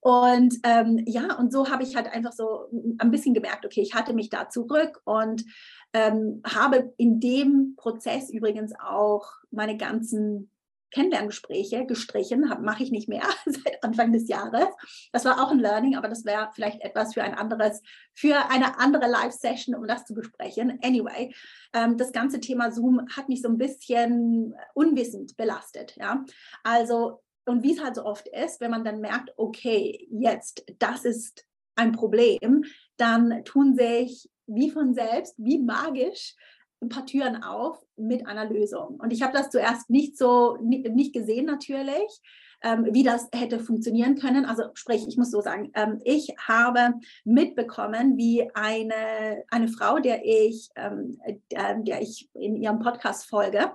Und 0.00 0.56
ähm, 0.64 1.00
ja, 1.06 1.36
und 1.38 1.52
so 1.52 1.70
habe 1.70 1.84
ich 1.84 1.94
halt 1.94 2.08
einfach 2.12 2.32
so 2.32 2.66
ein 2.98 3.12
bisschen 3.12 3.34
gemerkt, 3.34 3.64
okay, 3.64 3.82
ich 3.82 3.94
hatte 3.94 4.14
mich 4.14 4.30
da 4.30 4.48
zurück 4.48 5.00
und 5.04 5.44
ähm, 5.92 6.42
habe 6.44 6.92
in 6.96 7.20
dem 7.20 7.74
Prozess 7.76 8.28
übrigens 8.28 8.72
auch 8.80 9.30
meine 9.52 9.76
ganzen 9.76 10.50
Kennenlerngespräche 10.92 11.86
gestrichen, 11.86 12.52
mache 12.62 12.82
ich 12.82 12.90
nicht 12.90 13.08
mehr 13.08 13.22
seit 13.46 13.82
Anfang 13.82 14.12
des 14.12 14.28
Jahres. 14.28 14.68
Das 15.12 15.24
war 15.24 15.42
auch 15.42 15.50
ein 15.50 15.58
Learning, 15.58 15.96
aber 15.96 16.08
das 16.08 16.24
wäre 16.24 16.50
vielleicht 16.54 16.80
etwas 16.82 17.14
für 17.14 17.22
ein 17.22 17.34
anderes, 17.34 17.82
für 18.12 18.50
eine 18.50 18.78
andere 18.78 19.08
Live-Session, 19.08 19.74
um 19.74 19.86
das 19.86 20.04
zu 20.04 20.14
besprechen. 20.14 20.78
Anyway, 20.82 21.34
ähm, 21.72 21.96
das 21.96 22.12
ganze 22.12 22.40
Thema 22.40 22.70
Zoom 22.70 23.06
hat 23.16 23.28
mich 23.28 23.42
so 23.42 23.48
ein 23.48 23.58
bisschen 23.58 24.54
unwissend 24.74 25.36
belastet. 25.36 25.96
Ja, 25.96 26.24
also 26.62 27.22
und 27.44 27.62
wie 27.62 27.72
es 27.72 27.82
halt 27.82 27.96
so 27.96 28.04
oft 28.04 28.28
ist, 28.28 28.60
wenn 28.60 28.70
man 28.70 28.84
dann 28.84 29.00
merkt, 29.00 29.32
okay, 29.36 30.06
jetzt 30.10 30.64
das 30.78 31.04
ist 31.04 31.44
ein 31.74 31.92
Problem, 31.92 32.64
dann 32.96 33.44
tun 33.44 33.74
sich 33.74 34.30
wie 34.46 34.70
von 34.70 34.94
selbst, 34.94 35.34
wie 35.38 35.58
magisch 35.58 36.34
ein 36.82 36.88
paar 36.88 37.06
Türen 37.06 37.42
auf 37.42 37.78
mit 37.96 38.26
einer 38.26 38.48
Lösung. 38.48 38.98
Und 39.00 39.12
ich 39.12 39.22
habe 39.22 39.32
das 39.32 39.50
zuerst 39.50 39.88
nicht 39.88 40.18
so, 40.18 40.56
nicht 40.60 41.12
gesehen 41.12 41.46
natürlich, 41.46 42.20
ähm, 42.62 42.88
wie 42.90 43.02
das 43.02 43.28
hätte 43.34 43.58
funktionieren 43.58 44.16
können. 44.16 44.44
Also 44.44 44.64
sprich, 44.74 45.06
ich 45.06 45.16
muss 45.16 45.30
so 45.30 45.40
sagen, 45.40 45.70
ähm, 45.74 46.00
ich 46.04 46.28
habe 46.38 46.94
mitbekommen, 47.24 48.16
wie 48.16 48.48
eine, 48.54 49.44
eine 49.50 49.68
Frau, 49.68 49.98
der 49.98 50.24
ich, 50.24 50.70
ähm, 50.76 51.18
der, 51.50 51.74
der 51.78 52.02
ich 52.02 52.28
in 52.34 52.56
ihrem 52.56 52.78
Podcast 52.78 53.26
folge, 53.26 53.72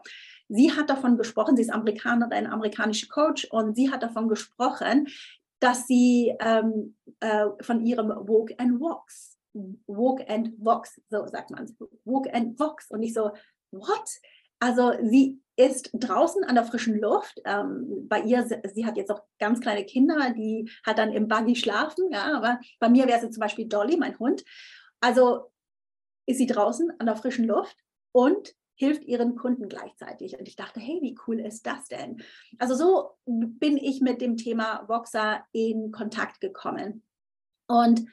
sie 0.50 0.72
hat 0.72 0.90
davon 0.90 1.18
gesprochen, 1.18 1.56
sie 1.56 1.64
ist 1.64 1.74
Amerikanerin, 1.74 2.48
amerikanische 2.48 3.08
Coach 3.08 3.46
und 3.46 3.76
sie 3.76 3.92
hat 3.92 4.04
davon 4.04 4.30
gesprochen, 4.30 5.08
dass 5.60 5.88
sie 5.88 6.34
ähm, 6.40 6.96
äh, 7.20 7.46
von 7.62 7.86
ihrem 7.86 8.10
Walk 8.10 8.52
and 8.58 8.80
Walks 8.80 9.37
Walk 9.88 10.22
and 10.30 10.54
Vox, 10.60 11.02
so 11.10 11.26
sagt 11.28 11.52
man 11.52 11.64
es, 11.64 11.76
Walk 12.06 12.28
and 12.34 12.60
Vox. 12.60 12.90
Und 12.92 13.04
ich 13.04 13.14
so, 13.14 13.32
what? 13.72 14.10
Also 14.60 14.94
sie 15.04 15.42
ist 15.56 15.90
draußen 15.94 16.44
an 16.44 16.56
der 16.56 16.66
frischen 16.66 17.00
Luft. 17.00 17.42
Ähm, 17.46 18.08
bei 18.08 18.22
ihr, 18.22 18.48
sie 18.74 18.86
hat 18.86 18.98
jetzt 18.98 19.12
auch 19.12 19.22
ganz 19.40 19.60
kleine 19.60 19.86
Kinder, 19.86 20.32
die 20.32 20.70
hat 20.86 20.98
dann 20.98 21.12
im 21.12 21.28
Buggy 21.28 21.56
schlafen, 21.56 22.12
ja, 22.12 22.36
aber 22.36 22.60
bei 22.80 22.90
mir 22.90 23.08
wäre 23.08 23.20
sie 23.20 23.30
zum 23.30 23.42
Beispiel 23.42 23.68
Dolly, 23.68 23.98
mein 23.98 24.18
Hund. 24.20 24.44
Also 25.00 25.52
ist 26.28 26.38
sie 26.38 26.48
draußen 26.48 26.92
an 27.00 27.06
der 27.06 27.16
frischen 27.16 27.46
Luft 27.46 27.78
und 28.12 28.54
hilft 28.76 29.04
ihren 29.06 29.36
Kunden 29.36 29.70
gleichzeitig. 29.70 30.38
Und 30.38 30.48
ich 30.48 30.56
dachte, 30.56 30.80
hey, 30.80 31.00
wie 31.02 31.18
cool 31.28 31.40
ist 31.40 31.66
das 31.66 31.88
denn? 31.88 32.22
Also 32.60 32.76
so 32.76 33.18
bin 33.26 33.78
ich 33.78 34.02
mit 34.02 34.22
dem 34.22 34.38
Thema 34.38 34.88
Voxer 34.88 35.44
in 35.52 35.92
Kontakt 35.92 36.40
gekommen. 36.42 37.04
Und 37.68 38.06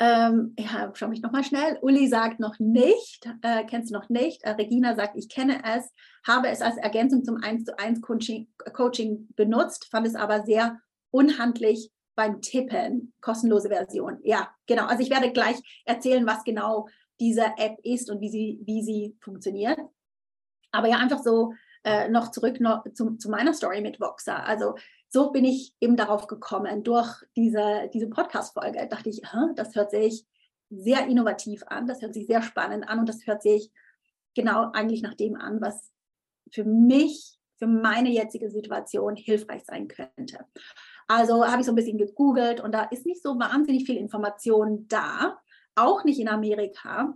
ähm, 0.00 0.54
ja, 0.58 0.92
schau 0.94 1.08
mich 1.08 1.22
nochmal 1.22 1.42
schnell. 1.42 1.78
Uli 1.82 2.06
sagt 2.06 2.38
noch 2.38 2.58
nicht, 2.58 3.28
äh, 3.42 3.64
kennst 3.64 3.90
du 3.90 3.94
noch 3.94 4.08
nicht. 4.08 4.44
Äh, 4.44 4.50
Regina 4.50 4.94
sagt, 4.94 5.16
ich 5.16 5.28
kenne 5.28 5.60
es, 5.64 5.92
habe 6.26 6.48
es 6.48 6.62
als 6.62 6.76
Ergänzung 6.76 7.24
zum 7.24 7.36
1 7.36 7.64
zu 7.64 7.78
1 7.78 8.00
Coaching, 8.00 8.48
Coaching 8.72 9.28
benutzt, 9.34 9.88
fand 9.90 10.06
es 10.06 10.14
aber 10.14 10.44
sehr 10.44 10.80
unhandlich 11.10 11.90
beim 12.14 12.40
Tippen. 12.40 13.12
Kostenlose 13.20 13.68
Version. 13.68 14.18
Ja, 14.22 14.50
genau. 14.66 14.86
Also 14.86 15.02
ich 15.02 15.10
werde 15.10 15.32
gleich 15.32 15.56
erzählen, 15.84 16.26
was 16.26 16.44
genau 16.44 16.88
diese 17.20 17.44
App 17.56 17.78
ist 17.82 18.10
und 18.10 18.20
wie 18.20 18.28
sie, 18.28 18.60
wie 18.64 18.82
sie 18.82 19.16
funktioniert. 19.20 19.78
Aber 20.70 20.88
ja, 20.88 20.98
einfach 20.98 21.22
so 21.22 21.54
äh, 21.84 22.08
noch 22.08 22.30
zurück 22.30 22.60
noch 22.60 22.84
zu, 22.92 23.16
zu 23.16 23.30
meiner 23.30 23.54
Story 23.54 23.80
mit 23.80 24.00
Voxer. 24.00 24.44
Also 24.44 24.74
so 25.10 25.30
bin 25.30 25.44
ich 25.44 25.74
eben 25.80 25.96
darauf 25.96 26.26
gekommen, 26.26 26.84
durch 26.84 27.24
diese, 27.36 27.90
diese 27.92 28.08
Podcast-Folge. 28.08 28.86
Dachte 28.88 29.08
ich, 29.08 29.22
das 29.56 29.74
hört 29.74 29.90
sich 29.90 30.26
sehr 30.70 31.06
innovativ 31.06 31.62
an, 31.66 31.86
das 31.86 32.02
hört 32.02 32.14
sich 32.14 32.26
sehr 32.26 32.42
spannend 32.42 32.88
an 32.88 33.00
und 33.00 33.08
das 33.08 33.26
hört 33.26 33.42
sich 33.42 33.72
genau 34.34 34.70
eigentlich 34.72 35.02
nach 35.02 35.14
dem 35.14 35.36
an, 35.36 35.60
was 35.60 35.90
für 36.52 36.64
mich, 36.64 37.38
für 37.58 37.66
meine 37.66 38.10
jetzige 38.10 38.50
Situation 38.50 39.16
hilfreich 39.16 39.64
sein 39.64 39.88
könnte. 39.88 40.44
Also 41.06 41.46
habe 41.46 41.60
ich 41.60 41.66
so 41.66 41.72
ein 41.72 41.76
bisschen 41.76 41.98
gegoogelt 41.98 42.60
und 42.60 42.72
da 42.72 42.84
ist 42.84 43.06
nicht 43.06 43.22
so 43.22 43.38
wahnsinnig 43.38 43.84
viel 43.84 43.96
Information 43.96 44.86
da, 44.88 45.38
auch 45.74 46.04
nicht 46.04 46.20
in 46.20 46.28
Amerika. 46.28 47.14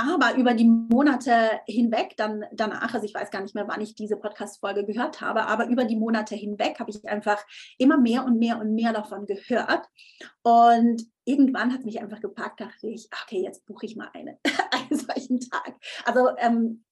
Aber 0.00 0.36
über 0.36 0.54
die 0.54 0.64
Monate 0.64 1.60
hinweg, 1.66 2.14
dann 2.16 2.44
danach, 2.52 2.94
also 2.94 3.04
ich 3.04 3.12
weiß 3.12 3.32
gar 3.32 3.42
nicht 3.42 3.56
mehr, 3.56 3.66
wann 3.66 3.80
ich 3.80 3.96
diese 3.96 4.16
Podcast-Folge 4.16 4.84
gehört 4.84 5.20
habe, 5.20 5.46
aber 5.46 5.66
über 5.66 5.84
die 5.84 5.96
Monate 5.96 6.36
hinweg 6.36 6.78
habe 6.78 6.90
ich 6.90 7.08
einfach 7.08 7.44
immer 7.78 7.98
mehr 7.98 8.24
und 8.24 8.38
mehr 8.38 8.60
und 8.60 8.76
mehr 8.76 8.92
davon 8.92 9.26
gehört. 9.26 9.88
Und 10.42 11.02
irgendwann 11.24 11.74
hat 11.74 11.84
mich 11.84 12.00
einfach 12.00 12.20
gepackt, 12.20 12.60
dachte 12.60 12.86
ich, 12.86 13.08
okay, 13.24 13.42
jetzt 13.42 13.66
buche 13.66 13.86
ich 13.86 13.96
mal 13.96 14.08
eine, 14.14 14.38
einen 14.70 15.00
solchen 15.00 15.40
Tag. 15.40 15.74
Also 16.04 16.28
ähm, 16.38 16.84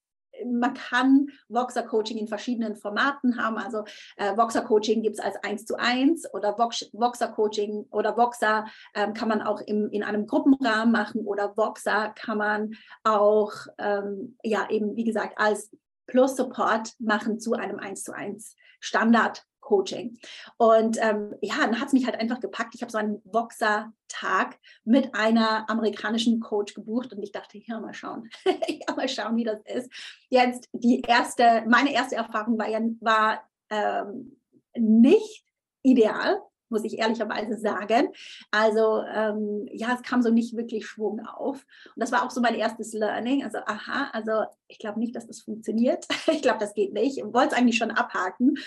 man 0.45 0.75
kann 0.75 1.29
Voxer 1.49 1.83
Coaching 1.83 2.19
in 2.19 2.29
verschiedenen 2.29 2.77
Formaten 2.77 3.43
haben. 3.43 3.59
Also 3.59 3.85
äh, 4.17 4.37
Voxer 4.37 4.63
Coaching 4.63 5.03
gibt 5.03 5.19
es 5.19 5.25
als 5.25 5.37
1 5.43 5.67
zu 5.67 5.77
1 5.77 6.33
oder 6.35 6.59
Vox, 6.59 6.89
Voxer 6.93 7.29
Coaching 7.29 7.87
oder 7.91 8.17
Voxer 8.17 8.67
ähm, 8.95 9.15
kann 9.15 9.29
man 9.29 9.43
auch 9.43 9.61
im, 9.61 9.91
in 9.91 10.03
einem 10.03 10.27
Gruppenrahmen 10.27 10.93
machen 10.93 11.23
oder 11.23 11.57
Voxer 11.57 12.13
kann 12.15 12.39
man 12.39 12.75
auch, 13.05 13.53
ähm, 13.79 14.37
ja, 14.43 14.69
eben 14.71 14.97
wie 14.97 15.05
gesagt, 15.05 15.39
als 15.39 15.71
Plus 16.07 16.37
Support 16.37 16.93
machen 16.99 17.41
zu 17.41 17.55
einem 17.55 17.79
1 17.79 18.05
zu 18.05 18.13
1 18.13 18.55
Standard 18.81 19.45
Coaching. 19.67 20.17
Und 20.59 20.97
ähm, 21.01 21.35
ja, 21.43 21.57
dann 21.59 21.81
hat 21.81 21.89
es 21.89 21.93
mich 21.93 22.07
halt 22.07 22.21
einfach 22.21 22.39
gepackt. 22.39 22.77
Ich 22.77 22.83
habe 22.83 22.93
so 22.93 22.99
einen 22.99 23.21
Voxer-Tag 23.25 24.59
mit 24.85 25.13
einer 25.15 25.69
amerikanischen 25.69 26.39
Coach 26.39 26.73
gebucht 26.73 27.13
und 27.13 27.23
ich 27.23 27.33
dachte, 27.33 27.59
ja, 27.59 27.81
mal 27.81 27.93
schauen. 27.93 28.31
ja, 28.47 28.95
mal 28.95 29.09
schauen, 29.09 29.37
wie 29.37 29.43
das 29.43 29.59
ist. 29.65 29.91
Jetzt 30.29 30.69
die 30.73 31.01
erste, 31.01 31.65
meine 31.67 31.93
erste 31.93 32.15
Erfahrung 32.15 32.57
war 32.59 32.67
war, 33.01 33.43
ähm, 33.71 34.37
nicht 34.77 35.45
ideal, 35.83 36.41
muss 36.69 36.85
ich 36.85 36.99
ehrlicherweise 36.99 37.59
sagen. 37.59 38.11
Also 38.53 39.03
ähm, 39.03 39.69
ja, 39.73 39.95
es 39.95 40.03
kam 40.03 40.23
so 40.23 40.31
nicht 40.31 40.57
wirklich 40.57 40.87
Schwung 40.87 41.27
auf. 41.27 41.67
Und 41.95 42.01
das 42.01 42.13
war 42.13 42.25
auch 42.25 42.31
so 42.31 42.41
mein 42.41 42.55
erstes 42.55 42.93
Learning. 42.93 43.43
Also 43.43 43.59
aha, 43.67 44.11
also 44.13 44.45
ich 44.69 44.79
glaube 44.79 45.01
nicht, 45.01 45.17
dass 45.17 45.27
das 45.27 45.41
funktioniert. 45.41 46.07
ich 46.29 46.43
glaube, 46.43 46.61
das 46.61 46.75
geht 46.75 46.93
nicht. 46.93 47.19
Ich 47.19 47.25
wollte 47.25 47.49
es 47.49 47.55
eigentlich 47.55 47.79
schon 47.79 47.91
abhaken. 47.91 48.59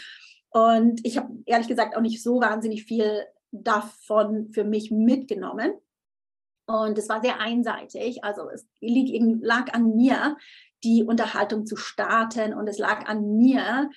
Und 0.51 1.05
ich 1.05 1.17
habe 1.17 1.31
ehrlich 1.45 1.67
gesagt 1.67 1.95
auch 1.95 2.01
nicht 2.01 2.23
so 2.23 2.41
wahnsinnig 2.41 2.85
viel 2.85 3.25
davon 3.51 4.51
für 4.51 4.63
mich 4.63 4.91
mitgenommen. 4.91 5.73
Und 6.65 6.97
es 6.97 7.09
war 7.09 7.21
sehr 7.21 7.39
einseitig. 7.39 8.23
Also 8.23 8.49
es 8.49 8.67
lag 8.79 9.73
an 9.73 9.95
mir, 9.95 10.37
die 10.83 11.03
Unterhaltung 11.03 11.65
zu 11.65 11.75
starten 11.75 12.53
und 12.53 12.67
es 12.67 12.77
lag 12.77 13.07
an 13.07 13.37
mir, 13.37 13.89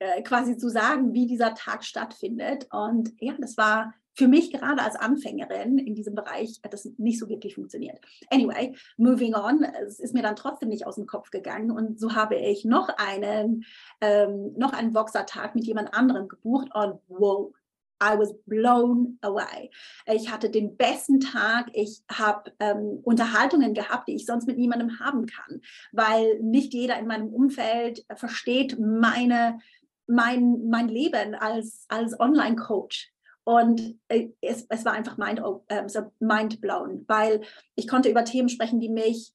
äh, 0.00 0.22
quasi 0.22 0.56
zu 0.56 0.68
sagen, 0.68 1.14
wie 1.14 1.26
dieser 1.26 1.54
Tag 1.54 1.84
stattfindet. 1.84 2.68
Und 2.70 3.12
ja, 3.20 3.34
das 3.38 3.56
war 3.56 3.94
für 4.18 4.26
mich 4.26 4.50
gerade 4.50 4.82
als 4.82 4.96
Anfängerin 4.96 5.78
in 5.78 5.94
diesem 5.94 6.16
Bereich 6.16 6.58
hat 6.64 6.72
das 6.72 6.86
nicht 6.98 7.20
so 7.20 7.28
wirklich 7.28 7.54
funktioniert. 7.54 8.00
Anyway, 8.30 8.74
moving 8.96 9.36
on, 9.36 9.62
es 9.86 10.00
ist 10.00 10.12
mir 10.12 10.22
dann 10.22 10.34
trotzdem 10.34 10.70
nicht 10.70 10.88
aus 10.88 10.96
dem 10.96 11.06
Kopf 11.06 11.30
gegangen 11.30 11.70
und 11.70 12.00
so 12.00 12.16
habe 12.16 12.34
ich 12.34 12.64
noch 12.64 12.88
einen, 12.96 13.64
ähm, 14.00 14.54
noch 14.56 14.72
einen 14.72 14.92
Voxer-Tag 14.92 15.54
mit 15.54 15.64
jemand 15.64 15.94
anderem 15.94 16.26
gebucht 16.26 16.68
und 16.74 16.98
wow, 17.06 17.54
I 18.02 18.18
was 18.18 18.34
blown 18.46 19.18
away. 19.22 19.70
Ich 20.12 20.32
hatte 20.32 20.50
den 20.50 20.76
besten 20.76 21.20
Tag. 21.20 21.68
Ich 21.72 22.02
habe 22.10 22.52
ähm, 22.58 23.00
Unterhaltungen 23.02 23.74
gehabt, 23.74 24.08
die 24.08 24.14
ich 24.16 24.26
sonst 24.26 24.46
mit 24.46 24.58
niemandem 24.58 24.98
haben 24.98 25.26
kann, 25.26 25.60
weil 25.92 26.40
nicht 26.40 26.74
jeder 26.74 26.98
in 26.98 27.06
meinem 27.06 27.28
Umfeld 27.28 28.04
versteht 28.16 28.78
meine, 28.80 29.60
mein, 30.08 30.68
mein 30.68 30.88
Leben 30.88 31.36
als, 31.36 31.86
als 31.88 32.18
Online-Coach. 32.18 33.12
Und 33.48 33.98
äh, 34.08 34.28
es, 34.42 34.66
es 34.68 34.84
war 34.84 34.92
einfach 34.92 35.16
mind, 35.16 35.40
äh, 35.68 35.88
so 35.88 36.12
mind 36.18 36.60
blown, 36.60 37.06
weil 37.08 37.40
ich 37.76 37.88
konnte 37.88 38.10
über 38.10 38.22
Themen 38.22 38.50
sprechen, 38.50 38.78
die 38.78 38.90
mich, 38.90 39.32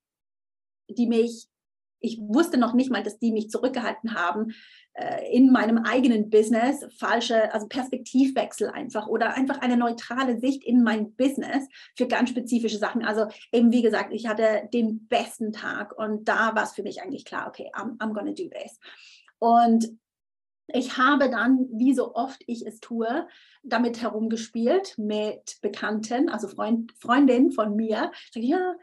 die 0.87 1.07
mich, 1.07 1.47
ich 1.99 2.19
wusste 2.19 2.59
noch 2.59 2.75
nicht 2.75 2.91
mal, 2.91 3.01
dass 3.01 3.17
die 3.17 3.31
mich 3.31 3.49
zurückgehalten 3.49 4.13
haben 4.13 4.53
äh, 4.93 5.35
in 5.35 5.51
meinem 5.51 5.79
eigenen 5.79 6.29
Business, 6.29 6.85
falsche, 6.95 7.51
also 7.55 7.67
Perspektivwechsel 7.67 8.69
einfach 8.69 9.07
oder 9.07 9.33
einfach 9.33 9.61
eine 9.61 9.77
neutrale 9.77 10.39
Sicht 10.39 10.63
in 10.63 10.83
mein 10.83 11.15
Business 11.15 11.67
für 11.97 12.05
ganz 12.05 12.29
spezifische 12.29 12.77
Sachen. 12.77 13.03
Also 13.03 13.29
eben 13.51 13.71
wie 13.71 13.81
gesagt, 13.81 14.13
ich 14.13 14.27
hatte 14.27 14.69
den 14.71 15.07
besten 15.07 15.53
Tag 15.53 15.97
und 15.97 16.27
da 16.27 16.53
war 16.53 16.65
es 16.65 16.73
für 16.73 16.83
mich 16.83 17.01
eigentlich 17.01 17.25
klar, 17.25 17.47
okay, 17.47 17.71
I'm, 17.73 17.97
I'm 17.97 18.13
gonna 18.13 18.33
do 18.33 18.47
this. 18.47 18.79
Und 19.39 19.97
ich 20.67 20.97
habe 20.97 21.29
dann, 21.29 21.67
wie 21.71 21.93
so 21.93 22.15
oft 22.15 22.41
ich 22.47 22.65
es 22.65 22.79
tue, 22.79 23.27
damit 23.63 24.01
herumgespielt 24.01 24.97
mit 24.97 25.57
Bekannten, 25.61 26.29
also 26.29 26.47
Freund, 26.47 26.93
Freundinnen 26.99 27.51
von 27.51 27.75
mir. 27.75 28.11
Ich 28.25 28.33
sage, 28.33 28.45
ja, 28.45 28.75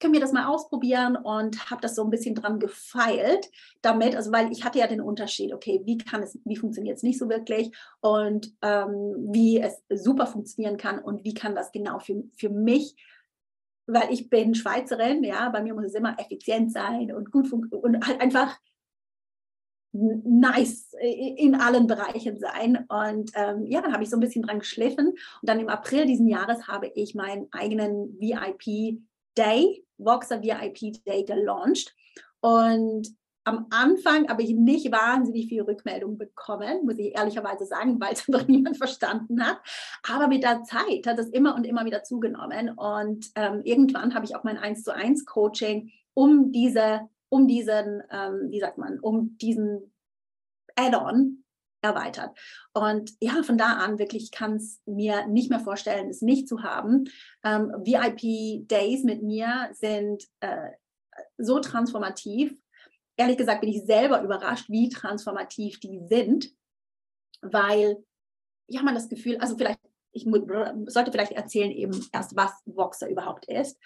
können 0.00 0.12
wir 0.12 0.20
das 0.20 0.32
mal 0.32 0.46
ausprobieren? 0.46 1.16
Und 1.16 1.70
habe 1.70 1.80
das 1.80 1.94
so 1.94 2.04
ein 2.04 2.10
bisschen 2.10 2.34
dran 2.34 2.60
gefeilt 2.60 3.50
damit, 3.82 4.14
also 4.14 4.32
weil 4.32 4.52
ich 4.52 4.64
hatte 4.64 4.78
ja 4.78 4.86
den 4.86 5.00
Unterschied, 5.00 5.52
okay, 5.52 5.80
wie 5.84 5.98
kann 5.98 6.22
es, 6.22 6.38
wie 6.44 6.56
funktioniert 6.56 6.98
es 6.98 7.02
nicht 7.02 7.18
so 7.18 7.28
wirklich? 7.28 7.72
Und 8.00 8.52
ähm, 8.62 9.14
wie 9.32 9.60
es 9.60 9.82
super 9.88 10.26
funktionieren 10.26 10.76
kann 10.76 10.98
und 10.98 11.24
wie 11.24 11.34
kann 11.34 11.54
das 11.54 11.72
genau 11.72 11.98
für, 11.98 12.22
für 12.36 12.50
mich? 12.50 12.96
Weil 13.86 14.12
ich 14.12 14.30
bin 14.30 14.54
Schweizerin, 14.54 15.24
ja, 15.24 15.48
bei 15.50 15.62
mir 15.62 15.74
muss 15.74 15.86
es 15.86 15.94
immer 15.94 16.18
effizient 16.18 16.72
sein 16.72 17.12
und 17.12 17.30
gut 17.30 17.52
und 17.52 18.06
halt 18.06 18.20
einfach 18.20 18.58
nice 19.94 20.92
in 21.00 21.54
allen 21.54 21.86
Bereichen 21.86 22.38
sein. 22.38 22.84
Und 22.88 23.30
ähm, 23.34 23.64
ja, 23.66 23.80
dann 23.80 23.92
habe 23.92 24.02
ich 24.02 24.10
so 24.10 24.16
ein 24.16 24.20
bisschen 24.20 24.42
dran 24.42 24.58
geschliffen. 24.58 25.08
Und 25.08 25.18
dann 25.42 25.60
im 25.60 25.68
April 25.68 26.06
diesen 26.06 26.28
Jahres 26.28 26.66
habe 26.66 26.90
ich 26.94 27.14
meinen 27.14 27.46
eigenen 27.52 28.18
VIP 28.20 29.00
Day, 29.38 29.84
Voxer 29.98 30.42
VIP 30.42 31.04
Day 31.04 31.24
gelauncht. 31.24 31.94
Und 32.40 33.08
am 33.44 33.66
Anfang 33.70 34.28
habe 34.28 34.42
ich 34.42 34.54
nicht 34.54 34.90
wahnsinnig 34.90 35.48
viel 35.48 35.62
Rückmeldung 35.62 36.16
bekommen, 36.18 36.86
muss 36.86 36.98
ich 36.98 37.14
ehrlicherweise 37.14 37.66
sagen, 37.66 38.00
weil 38.00 38.14
es 38.14 38.28
einfach 38.28 38.48
niemand 38.48 38.76
verstanden 38.76 39.46
hat. 39.46 39.58
Aber 40.08 40.26
mit 40.26 40.42
der 40.42 40.64
Zeit 40.64 41.06
hat 41.06 41.18
es 41.18 41.28
immer 41.28 41.54
und 41.54 41.64
immer 41.64 41.84
wieder 41.84 42.02
zugenommen. 42.02 42.70
Und 42.70 43.30
ähm, 43.36 43.60
irgendwann 43.62 44.14
habe 44.14 44.24
ich 44.24 44.34
auch 44.34 44.44
mein 44.44 44.58
1 44.58 44.82
zu 44.82 44.92
1 44.92 45.24
Coaching 45.24 45.92
um 46.14 46.52
diese 46.52 47.08
um 47.34 47.48
diesen, 47.48 48.00
ähm, 48.12 48.46
wie 48.50 48.60
sagt 48.60 48.78
man, 48.78 49.00
um 49.00 49.36
diesen 49.38 49.92
Add-on 50.76 51.42
erweitert. 51.82 52.38
Und 52.72 53.10
ja, 53.20 53.42
von 53.42 53.58
da 53.58 53.74
an 53.74 53.98
wirklich 53.98 54.30
kann 54.30 54.54
es 54.54 54.80
mir 54.86 55.26
nicht 55.26 55.50
mehr 55.50 55.58
vorstellen, 55.58 56.08
es 56.08 56.22
nicht 56.22 56.48
zu 56.48 56.62
haben. 56.62 57.10
Ähm, 57.42 57.72
VIP-Days 57.84 59.02
mit 59.02 59.24
mir 59.24 59.68
sind 59.72 60.22
äh, 60.38 60.70
so 61.36 61.58
transformativ. 61.58 62.56
Ehrlich 63.16 63.36
gesagt 63.36 63.62
bin 63.62 63.70
ich 63.70 63.84
selber 63.84 64.22
überrascht, 64.22 64.70
wie 64.70 64.88
transformativ 64.88 65.80
die 65.80 66.02
sind, 66.08 66.52
weil 67.42 67.96
ja 68.68 68.82
man 68.82 68.94
das 68.94 69.08
Gefühl, 69.08 69.38
also 69.38 69.56
vielleicht 69.56 69.80
ich 70.14 70.24
sollte 70.86 71.10
vielleicht 71.10 71.32
erzählen 71.32 71.70
eben 71.70 72.06
erst, 72.12 72.36
was 72.36 72.52
Voxer 72.64 73.08
überhaupt 73.08 73.46
ist. 73.46 73.78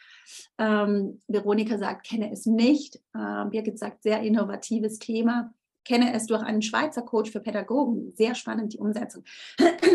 Ähm, 0.58 1.20
Veronika 1.26 1.78
sagt, 1.78 2.06
kenne 2.06 2.30
es 2.30 2.46
nicht. 2.46 3.00
Ähm, 3.14 3.50
Birgit 3.50 3.78
sagt, 3.78 4.02
sehr 4.02 4.20
innovatives 4.22 4.98
Thema. 4.98 5.52
Kenne 5.84 6.14
es 6.14 6.26
durch 6.26 6.42
einen 6.42 6.62
Schweizer 6.62 7.02
Coach 7.02 7.30
für 7.30 7.40
Pädagogen. 7.40 8.12
Sehr 8.14 8.34
spannend, 8.34 8.74
die 8.74 8.78
Umsetzung. 8.78 9.24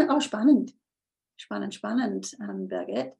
Auch 0.09 0.21
spannend. 0.21 0.75
Spannend, 1.37 1.75
spannend, 1.75 2.35
ähm, 2.41 2.67
Birgit. 2.67 3.13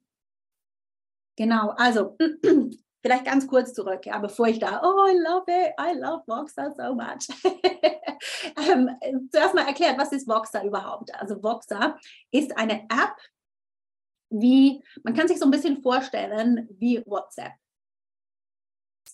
Genau, 1.36 1.70
also 1.70 2.16
vielleicht 3.04 3.26
ganz 3.26 3.46
kurz 3.46 3.74
zurück, 3.74 4.06
ja, 4.06 4.18
bevor 4.18 4.48
ich 4.48 4.58
da, 4.58 4.80
oh, 4.82 5.06
I 5.06 5.18
love 5.18 5.44
it, 5.46 5.74
I 5.78 5.92
love 5.98 6.22
Voxer 6.26 6.72
so 6.74 6.94
much. 6.94 7.28
ähm, 8.56 8.88
zuerst 9.30 9.54
mal 9.54 9.66
erklärt, 9.66 9.98
was 9.98 10.10
ist 10.12 10.26
Voxer 10.26 10.64
überhaupt? 10.64 11.14
Also 11.14 11.42
Voxer 11.42 11.98
ist 12.30 12.56
eine 12.56 12.84
App, 12.84 13.14
wie, 14.30 14.82
man 15.02 15.12
kann 15.12 15.28
sich 15.28 15.38
so 15.38 15.44
ein 15.44 15.50
bisschen 15.50 15.82
vorstellen 15.82 16.66
wie 16.78 17.04
WhatsApp. 17.04 17.52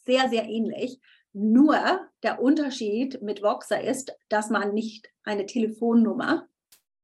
Sehr, 0.05 0.29
sehr 0.29 0.45
ähnlich. 0.45 1.01
Nur 1.33 2.09
der 2.23 2.41
Unterschied 2.41 3.21
mit 3.23 3.43
Voxer 3.43 3.83
ist, 3.83 4.13
dass 4.29 4.51
man 4.51 4.73
nicht 4.73 5.11
eine 5.25 5.47
Telefonnummer 5.47 6.47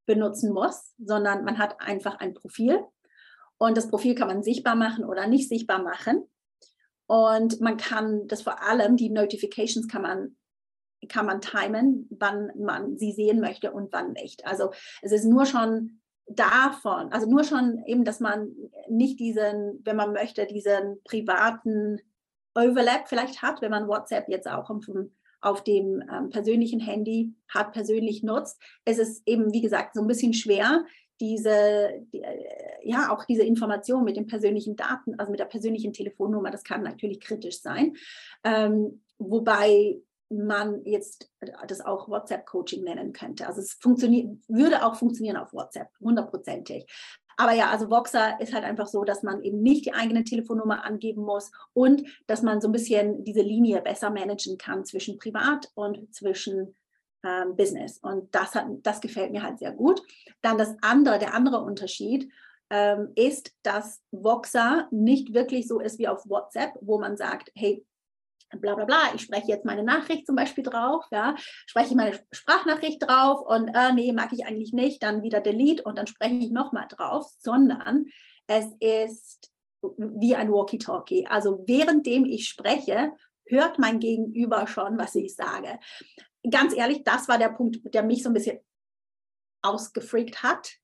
benutzen 0.05 0.53
muss, 0.53 0.93
sondern 0.97 1.43
man 1.43 1.57
hat 1.57 1.81
einfach 1.81 2.15
ein 2.19 2.33
Profil 2.33 2.79
und 3.57 3.75
das 3.75 3.89
Profil 3.89 4.15
kann 4.15 4.29
man 4.29 4.41
sichtbar 4.41 4.77
machen 4.77 5.03
oder 5.03 5.27
nicht 5.27 5.49
sichtbar 5.49 5.83
machen. 5.83 6.23
Und 7.07 7.61
man 7.61 7.77
kann 7.77 8.27
das 8.27 8.41
vor 8.41 8.61
allem, 8.61 8.97
die 8.97 9.09
Notifications 9.09 9.87
kann 9.87 10.01
man, 10.01 10.35
kann 11.07 11.25
man 11.25 11.41
timen, 11.41 12.07
wann 12.11 12.51
man 12.57 12.97
sie 12.97 13.13
sehen 13.13 13.39
möchte 13.39 13.71
und 13.71 13.91
wann 13.93 14.11
nicht. 14.11 14.45
Also 14.45 14.71
es 15.01 15.11
ist 15.11 15.25
nur 15.25 15.45
schon 15.45 16.01
davon, 16.27 17.11
also 17.11 17.29
nur 17.29 17.43
schon 17.43 17.83
eben, 17.85 18.03
dass 18.03 18.19
man 18.19 18.53
nicht 18.89 19.19
diesen, 19.19 19.81
wenn 19.85 19.95
man 19.95 20.11
möchte, 20.11 20.45
diesen 20.45 21.01
privaten 21.03 22.01
Overlap 22.53 23.07
vielleicht 23.07 23.41
hat, 23.41 23.61
wenn 23.61 23.71
man 23.71 23.87
WhatsApp 23.87 24.27
jetzt 24.27 24.49
auch 24.49 24.69
auf 24.69 24.85
dem, 24.85 25.15
auf 25.41 25.63
dem 25.63 26.03
ähm, 26.11 26.29
persönlichen 26.29 26.79
Handy 26.79 27.33
hat, 27.47 27.71
persönlich 27.71 28.23
nutzt. 28.23 28.61
Es 28.83 28.97
ist 28.97 29.21
eben, 29.25 29.53
wie 29.53 29.61
gesagt, 29.61 29.93
so 29.93 30.01
ein 30.01 30.07
bisschen 30.07 30.33
schwer, 30.33 30.83
diese, 31.21 31.89
die, 32.11 32.21
äh, 32.21 32.56
ja, 32.87 33.11
auch 33.11 33.25
diese 33.25 33.43
Information 33.43 34.03
mit 34.03 34.17
den 34.17 34.27
persönlichen 34.27 34.75
Daten, 34.75 35.15
also 35.19 35.31
mit 35.31 35.39
der 35.39 35.45
persönlichen 35.45 35.93
Telefonnummer, 35.93 36.51
das 36.51 36.63
kann 36.63 36.83
natürlich 36.83 37.19
kritisch 37.19 37.61
sein. 37.61 37.95
Ähm, 38.43 39.03
wobei 39.17 39.97
man 40.29 40.83
jetzt 40.85 41.31
das 41.67 41.81
auch 41.81 42.09
WhatsApp-Coaching 42.09 42.83
nennen 42.83 43.13
könnte. 43.13 43.47
Also 43.47 43.61
es 43.61 43.73
funktioniert, 43.73 44.37
würde 44.47 44.85
auch 44.85 44.95
funktionieren 44.95 45.37
auf 45.37 45.53
WhatsApp, 45.53 45.89
hundertprozentig. 46.01 46.85
Aber 47.37 47.53
ja, 47.53 47.69
also 47.69 47.89
Voxer 47.89 48.39
ist 48.41 48.53
halt 48.53 48.63
einfach 48.63 48.87
so, 48.87 49.03
dass 49.03 49.21
man 49.21 49.43
eben 49.43 49.61
nicht 49.61 49.85
die 49.85 49.93
eigene 49.93 50.23
Telefonnummer 50.23 50.83
angeben 50.83 51.21
muss 51.21 51.51
und 51.73 52.03
dass 52.25 52.41
man 52.41 52.61
so 52.61 52.67
ein 52.67 52.71
bisschen 52.71 53.23
diese 53.23 53.41
Linie 53.41 53.81
besser 53.81 54.09
managen 54.09 54.57
kann 54.57 54.85
zwischen 54.85 55.19
privat 55.19 55.71
und 55.75 56.13
zwischen 56.13 56.75
ähm, 57.23 57.55
Business. 57.55 57.99
Und 57.99 58.33
das, 58.33 58.55
hat, 58.55 58.65
das 58.81 59.01
gefällt 59.01 59.31
mir 59.31 59.43
halt 59.43 59.59
sehr 59.59 59.71
gut. 59.71 60.01
Dann 60.41 60.57
das 60.57 60.75
andere, 60.81 61.19
der 61.19 61.35
andere 61.35 61.59
Unterschied 61.59 62.29
ähm, 62.69 63.11
ist, 63.15 63.53
dass 63.63 64.01
Voxer 64.11 64.87
nicht 64.91 65.33
wirklich 65.33 65.67
so 65.67 65.79
ist 65.79 65.99
wie 65.99 66.07
auf 66.07 66.27
WhatsApp, 66.27 66.73
wo 66.81 66.99
man 66.99 67.17
sagt, 67.17 67.51
hey, 67.55 67.85
bla 68.59 68.75
bla 68.75 68.85
bla, 68.85 69.13
ich 69.13 69.21
spreche 69.21 69.47
jetzt 69.47 69.65
meine 69.65 69.83
Nachricht 69.83 70.25
zum 70.25 70.35
Beispiel 70.35 70.63
drauf, 70.63 71.05
ja, 71.11 71.35
spreche 71.65 71.95
meine 71.95 72.17
Sprachnachricht 72.31 73.03
drauf 73.03 73.41
und 73.41 73.69
äh, 73.69 73.93
nee, 73.93 74.11
mag 74.13 74.31
ich 74.31 74.45
eigentlich 74.45 74.73
nicht, 74.73 75.03
dann 75.03 75.23
wieder 75.23 75.41
delete 75.41 75.83
und 75.83 75.97
dann 75.97 76.07
spreche 76.07 76.35
ich 76.35 76.51
nochmal 76.51 76.87
drauf, 76.89 77.29
sondern 77.39 78.05
es 78.47 78.65
ist 78.79 79.51
wie 79.97 80.35
ein 80.35 80.51
Walkie-Talkie. 80.51 81.27
Also 81.27 81.63
währenddem 81.67 82.25
ich 82.25 82.47
spreche, 82.47 83.11
hört 83.45 83.79
mein 83.79 83.99
Gegenüber 83.99 84.67
schon, 84.67 84.97
was 84.97 85.15
ich 85.15 85.35
sage. 85.35 85.79
Ganz 86.49 86.73
ehrlich, 86.73 87.03
das 87.03 87.27
war 87.27 87.37
der 87.37 87.49
Punkt, 87.49 87.79
der 87.93 88.03
mich 88.03 88.23
so 88.23 88.29
ein 88.29 88.33
bisschen 88.33 88.59
ausgefreakt 89.61 90.43
hat, 90.43 90.77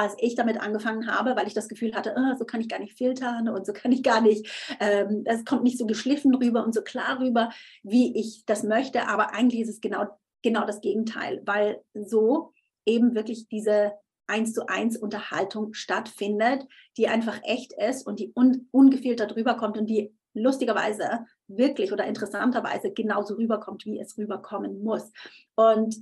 als 0.00 0.16
ich 0.18 0.34
damit 0.34 0.58
angefangen 0.58 1.14
habe, 1.14 1.36
weil 1.36 1.46
ich 1.46 1.52
das 1.52 1.68
Gefühl 1.68 1.94
hatte, 1.94 2.14
oh, 2.16 2.34
so 2.38 2.46
kann 2.46 2.62
ich 2.62 2.70
gar 2.70 2.78
nicht 2.78 2.96
filtern 2.96 3.50
und 3.50 3.66
so 3.66 3.74
kann 3.74 3.92
ich 3.92 4.02
gar 4.02 4.22
nicht, 4.22 4.48
ähm, 4.80 5.24
es 5.26 5.44
kommt 5.44 5.62
nicht 5.62 5.76
so 5.76 5.84
geschliffen 5.84 6.34
rüber 6.34 6.64
und 6.64 6.74
so 6.74 6.80
klar 6.80 7.20
rüber, 7.20 7.50
wie 7.82 8.18
ich 8.18 8.44
das 8.46 8.62
möchte. 8.62 9.08
Aber 9.08 9.34
eigentlich 9.34 9.60
ist 9.60 9.68
es 9.68 9.80
genau, 9.82 10.06
genau 10.40 10.64
das 10.64 10.80
Gegenteil, 10.80 11.42
weil 11.44 11.82
so 11.92 12.54
eben 12.86 13.14
wirklich 13.14 13.48
diese 13.48 13.92
eins 14.26 14.54
zu 14.54 14.70
eins 14.70 14.96
Unterhaltung 14.96 15.74
stattfindet, 15.74 16.66
die 16.96 17.08
einfach 17.08 17.38
echt 17.42 17.74
ist 17.74 18.06
und 18.06 18.20
die 18.20 18.32
un 18.34 18.68
ungefiltert 18.70 19.36
rüberkommt 19.36 19.76
und 19.76 19.84
die 19.84 20.14
lustigerweise 20.32 21.26
wirklich 21.46 21.92
oder 21.92 22.06
interessanterweise 22.06 22.90
genauso 22.90 23.34
rüberkommt, 23.34 23.84
wie 23.84 24.00
es 24.00 24.16
rüberkommen 24.16 24.82
muss. 24.82 25.12
Und 25.56 25.94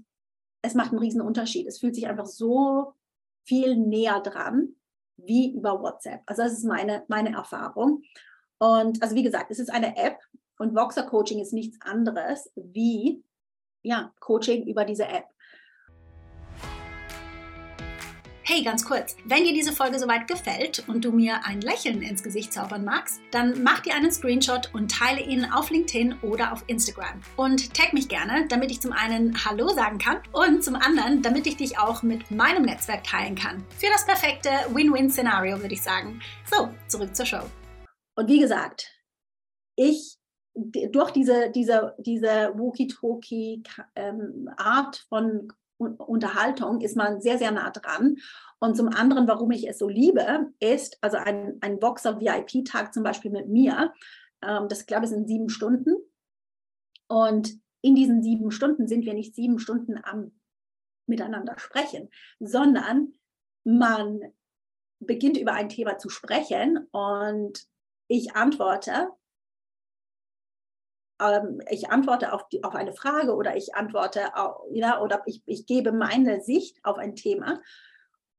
es 0.62 0.74
macht 0.74 0.90
einen 0.90 1.00
riesen 1.00 1.20
Unterschied. 1.20 1.66
Es 1.66 1.80
fühlt 1.80 1.96
sich 1.96 2.06
einfach 2.06 2.26
so 2.26 2.94
viel 3.48 3.76
näher 3.76 4.20
dran 4.20 4.76
wie 5.16 5.54
über 5.54 5.82
WhatsApp. 5.82 6.20
Also 6.26 6.42
das 6.42 6.52
ist 6.52 6.64
meine, 6.64 7.04
meine 7.08 7.34
Erfahrung. 7.34 8.02
Und 8.58 9.02
also 9.02 9.14
wie 9.16 9.22
gesagt, 9.22 9.50
es 9.50 9.58
ist 9.58 9.70
eine 9.70 9.96
App 9.96 10.18
und 10.58 10.74
Voxer 10.76 11.04
Coaching 11.04 11.40
ist 11.40 11.52
nichts 11.52 11.78
anderes 11.80 12.50
wie 12.54 13.24
ja, 13.82 14.12
Coaching 14.20 14.66
über 14.66 14.84
diese 14.84 15.06
App. 15.06 15.24
Hey, 18.50 18.62
ganz 18.62 18.82
kurz, 18.82 19.14
wenn 19.26 19.44
dir 19.44 19.52
diese 19.52 19.74
Folge 19.74 19.98
soweit 19.98 20.26
gefällt 20.26 20.88
und 20.88 21.04
du 21.04 21.12
mir 21.12 21.44
ein 21.44 21.60
Lächeln 21.60 22.00
ins 22.00 22.22
Gesicht 22.22 22.50
zaubern 22.50 22.82
magst, 22.82 23.20
dann 23.30 23.62
mach 23.62 23.80
dir 23.80 23.94
einen 23.94 24.10
Screenshot 24.10 24.70
und 24.72 24.90
teile 24.90 25.20
ihn 25.20 25.44
auf 25.44 25.68
LinkedIn 25.68 26.14
oder 26.22 26.54
auf 26.54 26.64
Instagram. 26.66 27.20
Und 27.36 27.74
tag 27.74 27.92
mich 27.92 28.08
gerne, 28.08 28.46
damit 28.48 28.70
ich 28.70 28.80
zum 28.80 28.92
einen 28.92 29.44
Hallo 29.44 29.68
sagen 29.68 29.98
kann 29.98 30.22
und 30.32 30.64
zum 30.64 30.76
anderen, 30.76 31.20
damit 31.20 31.46
ich 31.46 31.58
dich 31.58 31.78
auch 31.78 32.02
mit 32.02 32.30
meinem 32.30 32.62
Netzwerk 32.62 33.04
teilen 33.04 33.34
kann. 33.34 33.62
Für 33.76 33.90
das 33.92 34.06
perfekte 34.06 34.48
Win-Win-Szenario, 34.70 35.60
würde 35.60 35.74
ich 35.74 35.82
sagen. 35.82 36.22
So, 36.50 36.70
zurück 36.86 37.14
zur 37.14 37.26
Show. 37.26 37.42
Und 38.16 38.28
wie 38.28 38.40
gesagt, 38.40 38.90
ich 39.76 40.16
durch 40.54 41.10
diese, 41.10 41.50
diese, 41.50 41.94
diese 41.98 42.54
Walkie-Talkie-Art 42.54 43.86
ähm, 43.96 45.06
von 45.10 45.52
Unterhaltung 45.78 46.80
ist 46.80 46.96
man 46.96 47.20
sehr, 47.20 47.38
sehr 47.38 47.52
nah 47.52 47.70
dran. 47.70 48.16
Und 48.58 48.76
zum 48.76 48.88
anderen, 48.88 49.28
warum 49.28 49.50
ich 49.52 49.68
es 49.68 49.78
so 49.78 49.88
liebe, 49.88 50.52
ist, 50.60 50.98
also 51.00 51.16
ein, 51.16 51.58
ein 51.60 51.78
Boxer-VIP-Tag 51.78 52.92
zum 52.92 53.02
Beispiel 53.02 53.30
mit 53.30 53.48
mir, 53.48 53.92
ähm, 54.42 54.68
das 54.68 54.86
glaube 54.86 55.04
ich 55.04 55.10
sind 55.10 55.28
sieben 55.28 55.48
Stunden. 55.48 55.94
Und 57.06 57.58
in 57.80 57.94
diesen 57.94 58.22
sieben 58.22 58.50
Stunden 58.50 58.88
sind 58.88 59.04
wir 59.04 59.14
nicht 59.14 59.34
sieben 59.34 59.58
Stunden 59.58 60.00
am 60.02 60.32
miteinander 61.08 61.58
sprechen, 61.58 62.10
sondern 62.38 63.14
man 63.64 64.20
beginnt 65.00 65.38
über 65.38 65.52
ein 65.52 65.68
Thema 65.68 65.98
zu 65.98 66.10
sprechen 66.10 66.86
und 66.90 67.66
ich 68.08 68.36
antworte 68.36 69.08
ähm, 71.20 71.60
ich 71.70 71.90
antworte 71.90 72.32
auf, 72.32 72.48
die, 72.48 72.62
auf 72.64 72.74
eine 72.74 72.92
Frage 72.92 73.34
oder 73.34 73.56
ich 73.56 73.74
antworte 73.74 74.36
auf, 74.36 74.62
ja, 74.72 75.00
oder 75.00 75.22
ich, 75.26 75.42
ich 75.46 75.66
gebe 75.66 75.92
meine 75.92 76.40
Sicht 76.40 76.78
auf 76.84 76.98
ein 76.98 77.16
Thema. 77.16 77.60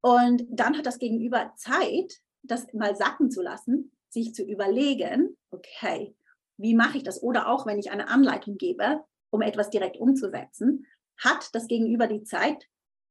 Und 0.02 0.46
dann 0.50 0.78
hat 0.78 0.86
das 0.86 1.00
Gegenüber 1.00 1.54
Zeit, 1.56 2.22
das 2.44 2.72
mal 2.74 2.96
sacken 2.96 3.32
zu 3.32 3.42
lassen, 3.42 3.92
sich 4.10 4.34
zu 4.34 4.44
überlegen, 4.44 5.38
okay, 5.52 6.16
wie 6.58 6.74
mache 6.74 6.98
ich 6.98 7.04
das? 7.04 7.22
Oder 7.22 7.48
auch 7.48 7.66
wenn 7.66 7.80
ich 7.80 7.92
eine 7.92 8.10
Anleitung 8.10 8.58
gebe, 8.58 9.04
um 9.30 9.42
etwas 9.42 9.70
direkt 9.70 9.98
umzusetzen, 9.98 10.86
hat 11.18 11.54
das 11.54 11.68
Gegenüber 11.68 12.08
die 12.08 12.24
Zeit, 12.24 12.66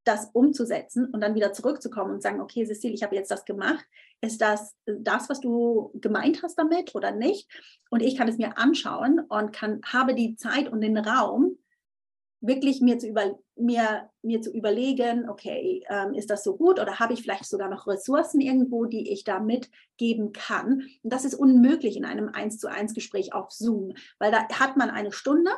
das 0.08 0.30
umzusetzen 0.32 1.06
und 1.06 1.20
dann 1.20 1.34
wieder 1.34 1.52
zurückzukommen 1.52 2.14
und 2.14 2.22
sagen, 2.22 2.40
okay, 2.40 2.64
Cecile, 2.66 2.94
ich 2.94 3.02
habe 3.02 3.14
jetzt 3.14 3.30
das 3.30 3.44
gemacht. 3.44 3.84
Ist 4.20 4.40
das 4.40 4.74
das, 4.86 5.28
was 5.28 5.40
du 5.40 5.92
gemeint 5.94 6.42
hast 6.42 6.58
damit 6.58 6.94
oder 6.94 7.12
nicht? 7.12 7.48
Und 7.90 8.00
ich 8.00 8.16
kann 8.16 8.28
es 8.28 8.38
mir 8.38 8.58
anschauen 8.58 9.20
und 9.20 9.52
kann, 9.52 9.80
habe 9.84 10.14
die 10.14 10.34
Zeit 10.36 10.68
und 10.68 10.80
den 10.80 10.98
Raum, 10.98 11.58
wirklich 12.40 12.80
mir 12.80 12.98
zu, 12.98 13.08
über, 13.08 13.38
mir, 13.56 14.10
mir 14.22 14.40
zu 14.40 14.50
überlegen, 14.50 15.28
okay, 15.28 15.84
ähm, 15.88 16.14
ist 16.14 16.30
das 16.30 16.44
so 16.44 16.56
gut 16.56 16.78
oder 16.78 16.98
habe 16.98 17.12
ich 17.12 17.22
vielleicht 17.22 17.46
sogar 17.46 17.68
noch 17.68 17.86
Ressourcen 17.86 18.40
irgendwo, 18.40 18.84
die 18.84 19.10
ich 19.10 19.24
da 19.24 19.40
mitgeben 19.40 20.32
kann? 20.32 20.84
Und 21.02 21.12
das 21.12 21.24
ist 21.24 21.34
unmöglich 21.34 21.96
in 21.96 22.04
einem 22.04 22.28
1 22.28 22.58
zu 22.58 22.68
1 22.68 22.94
Gespräch 22.94 23.32
auf 23.32 23.50
Zoom, 23.50 23.94
weil 24.18 24.30
da 24.30 24.48
hat 24.48 24.76
man 24.76 24.90
eine 24.90 25.12
Stunde 25.12 25.50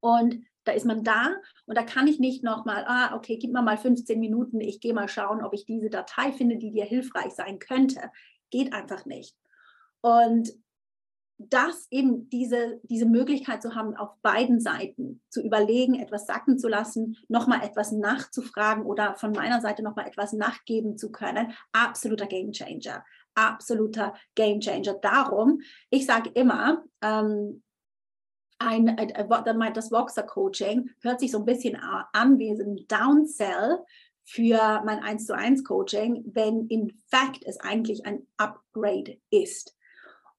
und 0.00 0.44
da 0.70 0.76
ist 0.76 0.86
man 0.86 1.02
da 1.02 1.34
und 1.66 1.76
da 1.76 1.82
kann 1.82 2.06
ich 2.06 2.20
nicht 2.20 2.44
nochmal, 2.44 2.84
ah, 2.86 3.14
okay, 3.16 3.36
gib 3.36 3.52
mir 3.52 3.62
mal 3.62 3.76
15 3.76 4.18
Minuten, 4.20 4.60
ich 4.60 4.80
gehe 4.80 4.94
mal 4.94 5.08
schauen, 5.08 5.42
ob 5.42 5.52
ich 5.52 5.64
diese 5.64 5.90
Datei 5.90 6.32
finde, 6.32 6.56
die 6.56 6.70
dir 6.70 6.84
hilfreich 6.84 7.32
sein 7.32 7.58
könnte. 7.58 8.10
Geht 8.50 8.72
einfach 8.72 9.04
nicht. 9.04 9.36
Und 10.00 10.52
das 11.38 11.86
eben 11.90 12.28
diese, 12.28 12.80
diese 12.84 13.06
Möglichkeit 13.06 13.62
zu 13.62 13.74
haben, 13.74 13.96
auf 13.96 14.10
beiden 14.22 14.60
Seiten 14.60 15.22
zu 15.30 15.42
überlegen, 15.42 15.98
etwas 15.98 16.26
sacken 16.26 16.58
zu 16.58 16.68
lassen, 16.68 17.16
nochmal 17.28 17.64
etwas 17.64 17.92
nachzufragen 17.92 18.84
oder 18.84 19.14
von 19.16 19.32
meiner 19.32 19.60
Seite 19.60 19.82
nochmal 19.82 20.06
etwas 20.06 20.32
nachgeben 20.34 20.98
zu 20.98 21.10
können, 21.10 21.52
absoluter 21.72 22.26
Game 22.26 22.52
Changer. 22.52 23.04
Absoluter 23.34 24.14
Game 24.34 24.60
Changer. 24.60 24.94
Darum, 24.94 25.60
ich 25.88 26.04
sage 26.04 26.30
immer, 26.34 26.84
ähm, 27.00 27.62
ein, 28.60 28.88
äh, 28.98 29.72
das 29.72 29.90
Voxer 29.90 30.22
Coaching 30.22 30.90
hört 31.00 31.18
sich 31.18 31.32
so 31.32 31.38
ein 31.38 31.44
bisschen 31.44 31.76
an 31.76 32.38
wie 32.38 32.50
ein 32.50 32.86
Downsell 32.86 33.78
für 34.24 34.82
mein 34.84 35.00
1 35.00 35.26
zu 35.26 35.34
1 35.34 35.64
Coaching, 35.64 36.22
wenn 36.32 36.66
in 36.68 36.92
fact 37.08 37.42
es 37.44 37.58
eigentlich 37.58 38.06
ein 38.06 38.26
Upgrade 38.36 39.18
ist. 39.30 39.76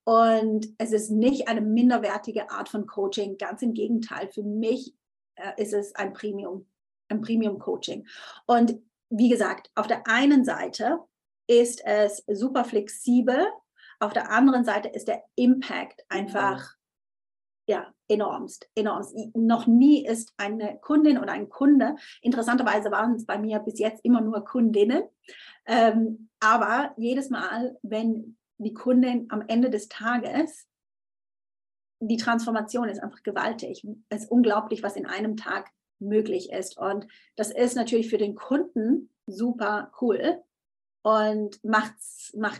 Und 0.03 0.67
es 0.77 0.93
ist 0.93 1.09
nicht 1.11 1.47
eine 1.47 1.61
minderwertige 1.61 2.49
Art 2.49 2.69
von 2.69 2.87
Coaching, 2.87 3.37
ganz 3.37 3.61
im 3.61 3.73
Gegenteil. 3.73 4.29
Für 4.29 4.43
mich 4.43 4.95
äh, 5.35 5.61
ist 5.61 5.73
es 5.73 5.93
ein 5.95 6.13
Premium, 6.13 6.67
ein 7.09 7.21
Premium-Coaching. 7.21 8.07
Und 8.45 8.79
wie 9.09 9.29
gesagt, 9.29 9.69
auf 9.75 9.87
der 9.87 10.07
einen 10.07 10.45
Seite 10.45 10.99
ist 11.47 11.81
es 11.85 12.23
super 12.27 12.63
flexibel, 12.63 13.45
auf 13.99 14.13
der 14.13 14.31
anderen 14.31 14.63
Seite 14.63 14.87
ist 14.87 15.07
der 15.07 15.23
Impact 15.35 16.03
einfach 16.09 16.75
ja, 17.71 17.93
enormst, 18.09 18.69
enormst. 18.75 19.15
Noch 19.33 19.65
nie 19.65 20.05
ist 20.05 20.33
eine 20.35 20.77
Kundin 20.81 21.17
oder 21.17 21.31
ein 21.31 21.47
Kunde, 21.47 21.95
interessanterweise 22.21 22.91
waren 22.91 23.15
es 23.15 23.25
bei 23.25 23.37
mir 23.39 23.59
bis 23.59 23.79
jetzt 23.79 24.03
immer 24.03 24.19
nur 24.19 24.43
Kundinnen, 24.43 25.03
ähm, 25.65 26.29
aber 26.41 26.93
jedes 26.97 27.29
Mal, 27.29 27.77
wenn 27.81 28.37
die 28.57 28.73
Kundin 28.73 29.27
am 29.29 29.41
Ende 29.47 29.69
des 29.69 29.87
Tages, 29.87 30.67
die 32.01 32.17
Transformation 32.17 32.89
ist 32.89 33.01
einfach 33.01 33.23
gewaltig. 33.23 33.87
Es 34.09 34.23
ist 34.23 34.31
unglaublich, 34.31 34.83
was 34.83 34.97
in 34.97 35.05
einem 35.05 35.37
Tag 35.37 35.69
möglich 35.99 36.51
ist. 36.51 36.77
Und 36.77 37.07
das 37.37 37.51
ist 37.51 37.75
natürlich 37.75 38.09
für 38.09 38.17
den 38.17 38.35
Kunden 38.35 39.09
super 39.27 39.91
cool 40.01 40.41
und 41.03 41.63
macht 41.63 41.93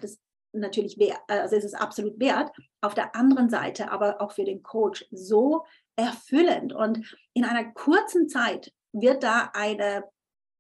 es 0.03 0.21
natürlich 0.53 0.97
wert, 0.97 1.19
also 1.27 1.55
es 1.55 1.63
ist 1.63 1.73
absolut 1.73 2.19
wert. 2.19 2.51
Auf 2.81 2.93
der 2.93 3.15
anderen 3.15 3.49
Seite 3.49 3.91
aber 3.91 4.21
auch 4.21 4.31
für 4.31 4.45
den 4.45 4.63
Coach 4.63 5.05
so 5.11 5.65
erfüllend 5.95 6.73
und 6.73 7.17
in 7.33 7.45
einer 7.45 7.71
kurzen 7.73 8.27
Zeit 8.27 8.73
wird 8.91 9.23
da 9.23 9.51
eine, 9.53 10.03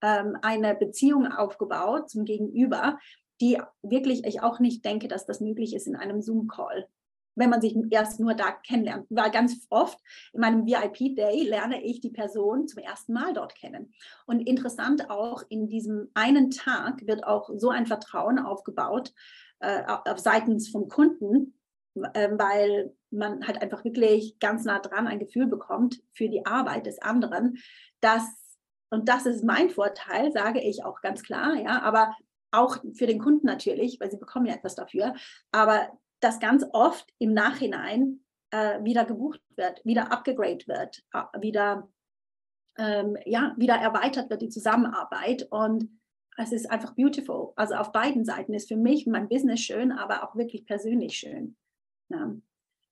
ähm, 0.01 0.37
eine 0.41 0.75
Beziehung 0.75 1.31
aufgebaut 1.31 2.09
zum 2.09 2.25
Gegenüber, 2.25 2.97
die 3.41 3.59
wirklich 3.81 4.25
ich 4.25 4.41
auch 4.41 4.59
nicht 4.59 4.85
denke, 4.85 5.07
dass 5.07 5.25
das 5.25 5.41
möglich 5.41 5.73
ist 5.73 5.87
in 5.87 5.95
einem 5.95 6.21
Zoom-Call 6.21 6.87
wenn 7.35 7.49
man 7.49 7.61
sich 7.61 7.75
erst 7.89 8.19
nur 8.19 8.33
da 8.33 8.51
kennenlernt. 8.51 9.07
Weil 9.09 9.31
ganz 9.31 9.65
oft 9.69 9.97
in 10.33 10.41
meinem 10.41 10.65
VIP-Day 10.65 11.43
lerne 11.43 11.83
ich 11.83 12.01
die 12.01 12.09
Person 12.09 12.67
zum 12.67 12.83
ersten 12.83 13.13
Mal 13.13 13.33
dort 13.33 13.55
kennen. 13.55 13.93
Und 14.25 14.41
interessant 14.41 15.09
auch, 15.09 15.43
in 15.49 15.67
diesem 15.67 16.09
einen 16.13 16.51
Tag 16.51 17.05
wird 17.07 17.25
auch 17.25 17.49
so 17.55 17.69
ein 17.69 17.85
Vertrauen 17.85 18.39
aufgebaut, 18.39 19.13
äh, 19.61 19.83
seitens 20.17 20.69
vom 20.69 20.87
Kunden, 20.87 21.53
äh, 21.95 22.29
weil 22.31 22.93
man 23.11 23.45
halt 23.45 23.61
einfach 23.61 23.83
wirklich 23.83 24.39
ganz 24.39 24.63
nah 24.65 24.79
dran 24.79 25.07
ein 25.07 25.19
Gefühl 25.19 25.47
bekommt 25.47 26.01
für 26.13 26.29
die 26.29 26.45
Arbeit 26.45 26.85
des 26.85 27.01
anderen, 27.01 27.57
dass, 27.99 28.23
und 28.89 29.09
das 29.09 29.25
ist 29.25 29.43
mein 29.43 29.69
Vorteil, 29.69 30.31
sage 30.31 30.61
ich 30.61 30.83
auch 30.83 31.01
ganz 31.01 31.23
klar, 31.23 31.55
ja, 31.55 31.81
aber 31.81 32.15
auch 32.51 32.77
für 32.93 33.07
den 33.07 33.19
Kunden 33.19 33.45
natürlich, 33.45 33.99
weil 33.99 34.11
sie 34.11 34.17
bekommen 34.17 34.45
ja 34.45 34.55
etwas 34.55 34.75
dafür, 34.75 35.13
aber 35.51 35.89
dass 36.19 36.39
ganz 36.39 36.65
oft 36.73 37.11
im 37.17 37.33
Nachhinein 37.33 38.23
äh, 38.51 38.83
wieder 38.83 39.05
gebucht 39.05 39.41
wird, 39.55 39.83
wieder 39.85 40.11
abgegradet 40.11 40.67
wird, 40.67 41.03
wieder, 41.39 41.89
ähm, 42.77 43.17
ja, 43.25 43.53
wieder 43.57 43.75
erweitert 43.75 44.29
wird 44.29 44.41
die 44.41 44.49
Zusammenarbeit 44.49 45.47
und 45.49 46.00
es 46.41 46.51
ist 46.51 46.69
einfach 46.69 46.95
beautiful. 46.95 47.53
Also 47.55 47.75
auf 47.75 47.91
beiden 47.91 48.25
Seiten 48.25 48.53
ist 48.53 48.67
für 48.67 48.77
mich 48.77 49.07
mein 49.07 49.29
Business 49.29 49.61
schön, 49.61 49.91
aber 49.91 50.23
auch 50.23 50.35
wirklich 50.35 50.65
persönlich 50.65 51.17
schön. 51.17 51.55
Ja. 52.09 52.33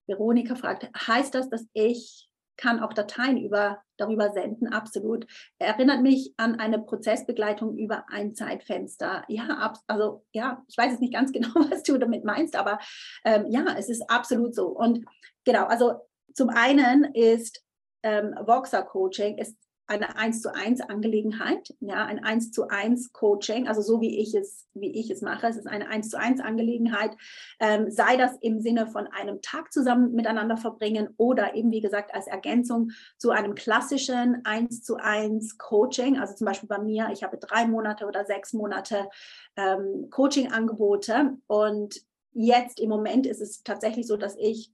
Veronika 0.07 0.55
fragt, 0.55 0.89
heißt 1.07 1.35
das, 1.35 1.49
dass 1.49 1.67
ich 1.73 2.29
kann 2.59 2.81
auch 2.81 2.91
Dateien 2.91 3.37
über, 3.37 3.81
darüber 3.95 4.31
senden, 4.31 4.67
absolut. 4.67 5.25
Erinnert 5.59 6.01
mich 6.01 6.33
an 6.35 6.59
eine 6.59 6.79
Prozessbegleitung 6.79 7.77
über 7.77 8.03
ein 8.09 8.35
Zeitfenster. 8.35 9.23
Ja, 9.29 9.47
ab, 9.47 9.77
also 9.87 10.25
ja, 10.33 10.61
ich 10.67 10.77
weiß 10.77 10.91
jetzt 10.91 11.01
nicht 11.01 11.13
ganz 11.13 11.31
genau, 11.33 11.53
was 11.69 11.83
du 11.83 11.97
damit 11.97 12.25
meinst, 12.25 12.57
aber 12.57 12.79
ähm, 13.23 13.45
ja, 13.49 13.65
es 13.77 13.87
ist 13.87 14.03
absolut 14.09 14.53
so. 14.53 14.67
Und 14.67 15.05
genau, 15.45 15.65
also 15.65 16.01
zum 16.33 16.49
einen 16.49 17.05
ist 17.13 17.63
ähm, 18.03 18.35
Voxer 18.45 18.83
Coaching 18.83 19.37
ist 19.37 19.55
eine 19.89 20.15
1 20.15 20.41
zu 20.41 20.53
1 20.53 20.81
Angelegenheit, 20.81 21.73
ja, 21.79 22.05
ein 22.05 22.23
1 22.23 22.51
zu 22.51 22.67
1 22.67 23.11
Coaching, 23.11 23.67
also 23.67 23.81
so 23.81 24.01
wie 24.01 24.19
ich 24.19 24.35
es, 24.35 24.67
wie 24.75 24.91
ich 24.91 25.09
es 25.09 25.21
mache. 25.21 25.47
Es 25.47 25.57
ist 25.57 25.67
eine 25.67 25.87
1 25.87 26.09
zu 26.09 26.19
1 26.19 26.41
Angelegenheit, 26.41 27.17
ähm, 27.59 27.89
sei 27.89 28.15
das 28.15 28.37
im 28.41 28.61
Sinne 28.61 28.85
von 28.85 29.07
einem 29.07 29.41
Tag 29.41 29.73
zusammen 29.73 30.13
miteinander 30.13 30.57
verbringen 30.57 31.09
oder 31.17 31.55
eben, 31.55 31.71
wie 31.71 31.81
gesagt, 31.81 32.13
als 32.13 32.27
Ergänzung 32.27 32.91
zu 33.17 33.31
einem 33.31 33.55
klassischen 33.55 34.45
1 34.45 34.83
zu 34.83 34.97
1 34.97 35.57
Coaching. 35.57 36.19
Also 36.19 36.35
zum 36.35 36.45
Beispiel 36.45 36.69
bei 36.69 36.79
mir, 36.79 37.09
ich 37.11 37.23
habe 37.23 37.37
drei 37.37 37.65
Monate 37.65 38.05
oder 38.05 38.25
sechs 38.25 38.53
Monate 38.53 39.09
ähm, 39.55 40.09
Coaching-Angebote 40.11 41.37
und 41.47 41.99
jetzt 42.33 42.79
im 42.79 42.89
Moment 42.89 43.25
ist 43.25 43.41
es 43.41 43.63
tatsächlich 43.63 44.05
so, 44.05 44.17
dass 44.17 44.35
ich 44.37 44.71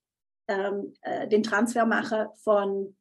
ähm, 0.49 0.93
äh, 1.01 1.27
den 1.29 1.41
Transfer 1.41 1.85
mache 1.85 2.31
von 2.43 2.95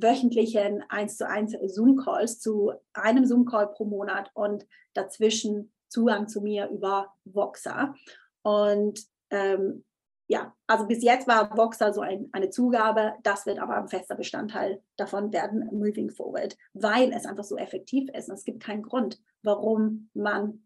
wöchentlichen 0.00 0.82
1 0.88 1.16
zu 1.16 1.28
1 1.28 1.56
Zoom-Calls 1.66 2.40
zu 2.40 2.72
einem 2.92 3.26
Zoom-Call 3.26 3.68
pro 3.68 3.84
Monat 3.84 4.30
und 4.34 4.66
dazwischen 4.92 5.72
Zugang 5.88 6.28
zu 6.28 6.40
mir 6.40 6.68
über 6.68 7.12
Voxer. 7.24 7.94
Und 8.42 9.00
ähm, 9.30 9.84
ja, 10.26 10.54
also 10.66 10.86
bis 10.86 11.02
jetzt 11.02 11.28
war 11.28 11.56
Voxer 11.56 11.92
so 11.92 12.00
ein, 12.00 12.28
eine 12.32 12.50
Zugabe, 12.50 13.12
das 13.22 13.46
wird 13.46 13.58
aber 13.58 13.76
ein 13.76 13.88
fester 13.88 14.14
Bestandteil 14.14 14.82
davon 14.96 15.32
werden, 15.32 15.68
moving 15.72 16.10
forward, 16.10 16.56
weil 16.72 17.12
es 17.12 17.26
einfach 17.26 17.44
so 17.44 17.56
effektiv 17.56 18.08
ist. 18.10 18.28
Und 18.28 18.36
es 18.36 18.44
gibt 18.44 18.62
keinen 18.62 18.82
Grund, 18.82 19.20
warum 19.42 20.08
man 20.14 20.64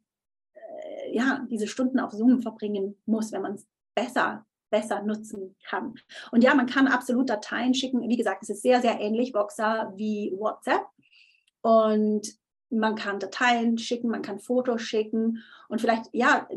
äh, 0.55 1.15
ja, 1.17 1.47
diese 1.51 1.67
Stunden 1.67 1.99
auf 1.99 2.13
Zoom 2.13 2.41
verbringen 2.41 2.97
muss, 3.05 3.33
wenn 3.33 3.43
man 3.43 3.55
es 3.55 3.67
besser 3.95 4.47
besser 4.71 5.03
nutzen 5.03 5.57
kann. 5.69 5.95
Und 6.33 6.43
ja, 6.43 6.55
man 6.55 6.67
kann 6.67 6.87
absolut 6.89 7.29
Dateien 7.29 7.75
schicken. 7.75 8.09
Wie 8.09 8.17
gesagt, 8.17 8.43
es 8.43 8.51
ist 8.51 8.63
sehr, 8.63 8.81
sehr 8.81 9.01
ähnlich 9.01 9.35
Voxer 9.35 9.93
wie 9.97 10.33
WhatsApp. 10.37 10.87
Und 11.61 12.39
man 12.71 12.97
kann 12.97 13.19
Dateien 13.19 13.79
schicken, 13.79 14.11
man 14.11 14.23
kann 14.23 14.39
Fotos 14.39 14.83
schicken 14.83 15.43
und 15.69 15.81
vielleicht, 15.81 16.11
ja, 16.13 16.49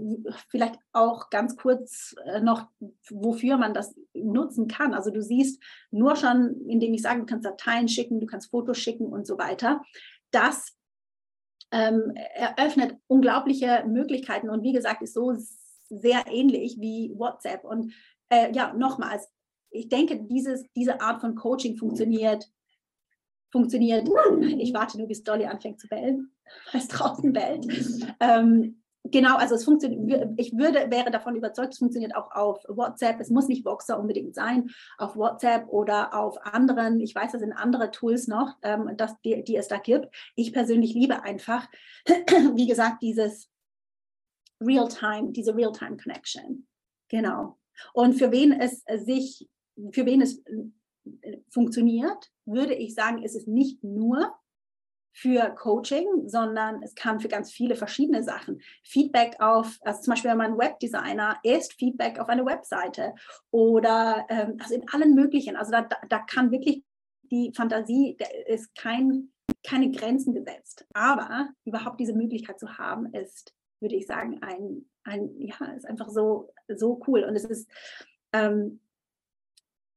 vielleicht 0.49 0.75
auch 0.91 1.29
ganz 1.29 1.55
kurz 1.55 2.15
äh, 2.25 2.41
noch, 2.41 2.67
wofür 3.09 3.57
man 3.57 3.73
das 3.73 3.95
nutzen 4.13 4.67
kann. 4.67 4.93
Also 4.93 5.09
du 5.09 5.21
siehst 5.21 5.61
nur 5.89 6.15
schon, 6.15 6.65
indem 6.67 6.93
ich 6.93 7.01
sage, 7.01 7.21
du 7.21 7.25
kannst 7.25 7.45
Dateien 7.45 7.87
schicken, 7.87 8.19
du 8.19 8.27
kannst 8.27 8.51
Fotos 8.51 8.77
schicken 8.77 9.07
und 9.07 9.25
so 9.25 9.37
weiter. 9.37 9.81
Das 10.31 10.75
ähm, 11.71 12.13
eröffnet 12.35 12.97
unglaubliche 13.07 13.85
Möglichkeiten 13.87 14.49
und 14.49 14.63
wie 14.63 14.73
gesagt, 14.73 15.01
ist 15.01 15.13
so 15.13 15.33
sehr 15.91 16.25
ähnlich 16.27 16.77
wie 16.79 17.13
WhatsApp. 17.15 17.63
Und 17.63 17.93
äh, 18.29 18.51
ja, 18.53 18.73
nochmals, 18.73 19.29
ich 19.69 19.89
denke, 19.89 20.23
dieses, 20.23 20.65
diese 20.75 21.01
Art 21.01 21.21
von 21.21 21.35
Coaching 21.35 21.77
funktioniert, 21.77 22.49
funktioniert. 23.51 24.09
Ich 24.57 24.73
warte 24.73 24.97
nur, 24.97 25.07
bis 25.07 25.23
Dolly 25.23 25.45
anfängt 25.45 25.79
zu 25.79 25.87
bellen, 25.87 26.31
weil 26.71 26.81
es 26.81 26.87
draußen 26.87 27.33
bellt. 27.33 27.67
Ähm, 28.19 28.81
genau, 29.03 29.35
also 29.35 29.55
es 29.55 29.65
funktioniert, 29.65 30.29
ich 30.37 30.57
würde, 30.57 30.89
wäre 30.89 31.11
davon 31.11 31.35
überzeugt, 31.35 31.73
es 31.73 31.79
funktioniert 31.79 32.15
auch 32.15 32.31
auf 32.31 32.63
WhatsApp. 32.67 33.19
Es 33.19 33.29
muss 33.29 33.47
nicht 33.47 33.65
Voxer 33.65 33.99
unbedingt 33.99 34.35
sein, 34.35 34.69
auf 34.97 35.15
WhatsApp 35.15 35.67
oder 35.67 36.13
auf 36.13 36.37
anderen, 36.45 36.99
ich 37.01 37.13
weiß, 37.13 37.33
das 37.33 37.41
sind 37.41 37.53
andere 37.53 37.91
Tools 37.91 38.27
noch, 38.27 38.55
ähm, 38.61 38.91
dass 38.95 39.19
die, 39.21 39.43
die 39.43 39.57
es 39.57 39.67
da 39.67 39.77
gibt. 39.77 40.07
Ich 40.35 40.53
persönlich 40.53 40.93
liebe 40.93 41.23
einfach, 41.23 41.67
wie 42.55 42.67
gesagt, 42.67 43.01
dieses 43.01 43.49
Real-Time, 44.61 45.31
diese 45.31 45.55
Real-Time-Connection. 45.55 46.67
Genau. 47.09 47.57
Und 47.93 48.13
für 48.13 48.31
wen 48.31 48.53
es 48.53 48.83
sich, 49.05 49.49
für 49.91 50.05
wen 50.05 50.21
es 50.21 50.41
äh, 51.21 51.37
funktioniert, 51.49 52.31
würde 52.45 52.73
ich 52.73 52.93
sagen, 52.93 53.23
ist 53.23 53.35
es 53.35 53.47
nicht 53.47 53.83
nur 53.83 54.35
für 55.13 55.49
Coaching, 55.55 56.05
sondern 56.27 56.81
es 56.83 56.95
kann 56.95 57.19
für 57.19 57.27
ganz 57.27 57.51
viele 57.51 57.75
verschiedene 57.75 58.23
Sachen. 58.23 58.61
Feedback 58.83 59.35
auf, 59.39 59.77
also 59.81 60.01
zum 60.01 60.11
Beispiel 60.11 60.31
wenn 60.31 60.37
man 60.37 60.57
Webdesigner 60.57 61.37
ist, 61.43 61.73
Feedback 61.73 62.19
auf 62.19 62.29
eine 62.29 62.45
Webseite 62.45 63.13
oder 63.51 64.25
ähm, 64.29 64.57
also 64.59 64.75
in 64.75 64.87
allen 64.89 65.13
möglichen. 65.13 65.55
Also 65.55 65.71
da, 65.71 65.87
da 66.07 66.19
kann 66.19 66.51
wirklich 66.51 66.83
die 67.23 67.51
Fantasie, 67.55 68.15
da 68.19 68.25
ist 68.47 68.73
kein, 68.75 69.31
keine 69.65 69.91
Grenzen 69.91 70.33
gesetzt. 70.33 70.85
Aber 70.93 71.49
überhaupt 71.65 71.99
diese 71.99 72.13
Möglichkeit 72.13 72.59
zu 72.59 72.77
haben, 72.77 73.13
ist 73.13 73.53
würde 73.81 73.95
ich 73.95 74.07
sagen, 74.07 74.41
ein, 74.41 74.85
ein, 75.03 75.39
ja, 75.39 75.65
ist 75.75 75.87
einfach 75.87 76.09
so, 76.09 76.53
so 76.67 77.01
cool. 77.07 77.23
Und 77.23 77.35
es 77.35 77.45
ist 77.45 77.69
ähm, 78.33 78.79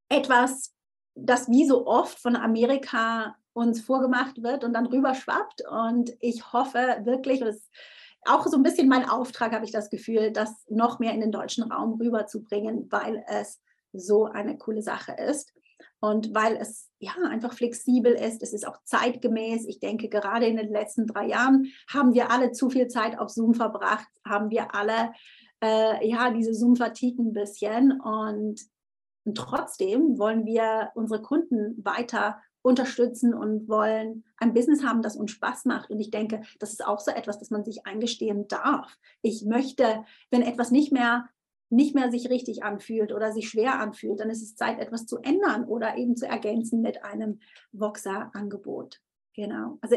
etwas, 0.09 0.75
das 1.14 1.49
wie 1.49 1.66
so 1.66 1.87
oft 1.87 2.18
von 2.18 2.37
Amerika 2.37 3.37
uns 3.53 3.81
vorgemacht 3.81 4.42
wird 4.42 4.64
und 4.64 4.73
dann 4.73 4.87
rüberschwappt. 4.87 5.62
Und 5.68 6.12
ich 6.20 6.53
hoffe 6.53 7.03
wirklich, 7.05 7.42
und 7.42 7.49
es 7.49 7.70
auch 8.27 8.47
so 8.47 8.57
ein 8.57 8.62
bisschen 8.62 8.88
mein 8.88 9.09
Auftrag, 9.09 9.53
habe 9.53 9.64
ich 9.64 9.70
das 9.70 9.90
Gefühl, 9.90 10.33
das 10.33 10.51
noch 10.68 10.99
mehr 10.99 11.12
in 11.12 11.20
den 11.20 11.33
deutschen 11.33 11.70
Raum 11.70 12.01
rüberzubringen, 12.01 12.90
weil 12.90 13.25
es 13.29 13.61
so 13.92 14.25
eine 14.25 14.59
coole 14.59 14.83
Sache 14.83 15.12
ist. 15.12 15.53
Und 16.05 16.35
weil 16.35 16.59
es 16.61 16.90
ja 16.99 17.14
einfach 17.31 17.55
flexibel 17.55 18.12
ist, 18.12 18.43
es 18.43 18.53
ist 18.53 18.69
auch 18.69 18.77
zeitgemäß. 18.85 19.64
Ich 19.64 19.81
denke, 19.81 20.11
gerade 20.11 20.45
in 20.45 20.59
den 20.59 20.69
letzten 20.69 21.07
drei 21.07 21.29
Jahren 21.29 21.69
haben 21.90 22.12
wir 22.12 22.31
alle 22.31 22.53
zu 22.53 22.69
viel 22.69 22.88
Zeit 22.88 23.19
auf 23.19 23.31
Zoom 23.31 23.55
verbracht, 23.55 24.09
haben 24.23 24.51
wir 24.51 24.75
alle 24.75 25.12
äh, 25.62 26.07
ja, 26.07 26.31
diese 26.31 26.53
Zoom-Fatigue 26.53 27.25
ein 27.25 27.33
bisschen. 27.33 27.99
Und, 28.03 28.61
und 29.25 29.35
trotzdem 29.35 30.19
wollen 30.19 30.45
wir 30.45 30.90
unsere 30.95 31.23
Kunden 31.23 31.83
weiter 31.83 32.38
unterstützen 32.61 33.33
und 33.33 33.67
wollen 33.67 34.25
ein 34.37 34.53
Business 34.53 34.85
haben, 34.85 35.01
das 35.01 35.17
uns 35.17 35.31
Spaß 35.31 35.64
macht. 35.64 35.90
Und 35.90 36.01
ich 36.01 36.11
denke, 36.11 36.43
das 36.59 36.73
ist 36.73 36.85
auch 36.85 37.01
so 37.01 37.12
etwas, 37.12 37.38
das 37.38 37.49
man 37.49 37.64
sich 37.64 37.87
eingestehen 37.87 38.47
darf. 38.47 38.95
Ich 39.23 39.47
möchte, 39.47 40.05
wenn 40.31 40.43
etwas 40.43 40.71
nicht 40.71 40.93
mehr 40.93 41.31
nicht 41.70 41.94
mehr 41.94 42.11
sich 42.11 42.31
richtig 42.31 42.62
anfühlt 42.62 43.12
oder 43.12 43.33
sich 43.33 43.48
schwer 43.48 43.81
anfühlt, 43.81 44.20
dann 44.20 44.31
ist 44.31 44.42
es 44.42 44.57
Zeit, 44.57 44.79
etwas 44.79 45.07
zu 45.07 45.18
ändern 45.18 45.64
oder 45.64 45.96
eben 45.96 46.16
zu 46.16 46.27
ergänzen 46.27 46.83
mit 46.83 47.05
einem 47.05 47.40
Voxer-Angebot. 47.72 49.00
Genau. 49.35 49.79
Also 49.81 49.96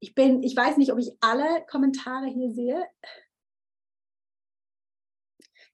ich 0.00 0.14
bin, 0.14 0.42
ich 0.42 0.56
weiß 0.56 0.76
nicht, 0.76 0.92
ob 0.92 0.98
ich 0.98 1.12
alle 1.20 1.64
Kommentare 1.68 2.26
hier 2.26 2.50
sehe. 2.50 2.84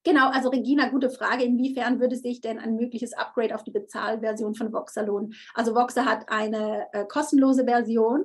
Genau, 0.05 0.31
also 0.31 0.49
Regina, 0.49 0.89
gute 0.89 1.11
Frage. 1.11 1.45
Inwiefern 1.45 2.01
würde 2.01 2.17
sich 2.17 2.41
denn 2.41 2.59
ein 2.59 2.75
mögliches 2.75 3.13
Upgrade 3.13 3.55
auf 3.55 3.63
die 3.63 3.71
Bezahlversion 3.71 4.55
von 4.55 4.73
Voxer 4.73 5.05
lohnen? 5.05 5.35
Also 5.55 5.75
Voxer 5.75 6.05
hat 6.05 6.29
eine 6.29 6.89
äh, 6.93 7.05
kostenlose 7.05 7.65
Version 7.65 8.25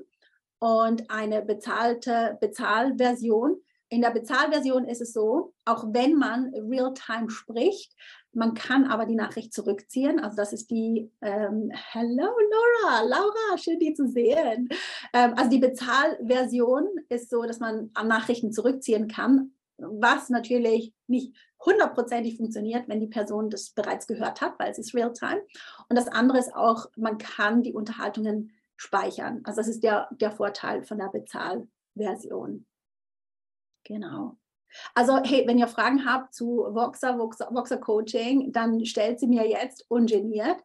und 0.60 1.10
eine 1.12 1.44
bezahlte 1.44 2.38
Bezahlversion. 2.42 3.58
In 3.90 4.02
der 4.02 4.12
Bezahlversion 4.12 4.86
ist 4.86 5.02
es 5.02 5.14
so, 5.14 5.54
auch 5.64 5.86
wenn 5.94 6.16
man 6.16 6.54
real-time 6.54 7.30
spricht, 7.30 7.94
man 8.34 8.54
kann 8.54 8.86
aber 8.86 9.06
die 9.06 9.16
Nachricht 9.16 9.54
zurückziehen. 9.54 10.20
Also 10.20 10.36
das 10.36 10.52
ist 10.52 10.70
die, 10.70 11.10
ähm, 11.22 11.72
hello 11.74 12.28
Laura, 12.84 13.02
Laura, 13.02 13.58
schön 13.58 13.80
die 13.80 13.94
zu 13.94 14.08
sehen. 14.08 14.70
Ähm, 15.14 15.34
also 15.38 15.50
die 15.50 15.60
Bezahlversion 15.60 16.88
ist 17.10 17.30
so, 17.30 17.44
dass 17.44 17.60
man 17.60 17.90
Nachrichten 18.04 18.52
zurückziehen 18.52 19.08
kann, 19.08 19.54
was 19.78 20.30
natürlich 20.30 20.94
nicht 21.08 21.34
hundertprozentig 21.66 22.38
funktioniert, 22.38 22.88
wenn 22.88 23.00
die 23.00 23.08
Person 23.08 23.50
das 23.50 23.72
bereits 23.72 24.06
gehört 24.06 24.42
hat, 24.42 24.60
weil 24.60 24.72
es 24.72 24.80
ist 24.80 24.94
real-time. 24.94 25.42
Und 25.90 25.96
das 25.96 26.08
andere 26.08 26.40
ist 26.40 26.54
auch, 26.54 26.88
man 26.96 27.18
kann 27.18 27.64
die 27.64 27.74
Unterhaltungen 27.74 28.52
speichern. 28.76 29.42
Also 29.46 29.62
das 29.62 29.68
ist 29.68 29.84
der, 29.84 30.08
der 30.12 30.32
Vorteil 30.32 30.84
von 30.84 31.00
der 31.00 31.10
Bezahlversion. 31.10 32.66
Genau. 33.88 34.38
Also, 34.94 35.18
hey, 35.24 35.48
wenn 35.48 35.58
ihr 35.58 35.68
Fragen 35.68 36.06
habt 36.06 36.34
zu 36.34 36.58
Voxer, 36.70 37.18
Voxer, 37.18 37.48
Voxer 37.52 37.78
Coaching, 37.78 38.52
dann 38.52 38.86
stellt 38.86 39.20
sie 39.20 39.28
mir 39.28 39.48
jetzt 39.48 39.86
ungeniert. 39.90 40.58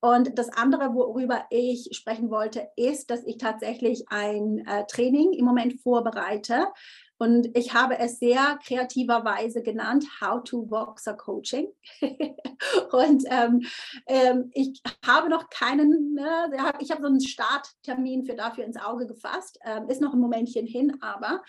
Und 0.00 0.36
das 0.36 0.48
andere, 0.48 0.94
worüber 0.94 1.44
ich 1.50 1.90
sprechen 1.92 2.30
wollte, 2.30 2.68
ist, 2.76 3.10
dass 3.10 3.22
ich 3.24 3.38
tatsächlich 3.38 4.04
ein 4.08 4.66
äh, 4.66 4.84
Training 4.86 5.32
im 5.32 5.44
Moment 5.44 5.80
vorbereite. 5.80 6.66
Und 7.18 7.56
ich 7.56 7.72
habe 7.72 7.98
es 8.00 8.18
sehr 8.18 8.58
kreativerweise 8.66 9.62
genannt, 9.62 10.04
How 10.20 10.42
to 10.42 10.68
Voxer 10.68 11.14
Coaching. 11.14 11.68
und 12.90 13.24
ähm, 13.30 13.64
ähm, 14.08 14.50
ich 14.54 14.82
habe 15.06 15.28
noch 15.28 15.48
keinen, 15.50 16.14
ne, 16.14 16.50
ich 16.80 16.90
habe 16.90 17.02
so 17.02 17.06
einen 17.06 17.20
Starttermin 17.20 18.24
für 18.24 18.34
dafür 18.34 18.64
ins 18.64 18.80
Auge 18.80 19.06
gefasst. 19.06 19.60
Ähm, 19.64 19.88
ist 19.88 20.00
noch 20.00 20.14
ein 20.14 20.20
Momentchen 20.20 20.66
hin, 20.66 20.98
aber 21.00 21.42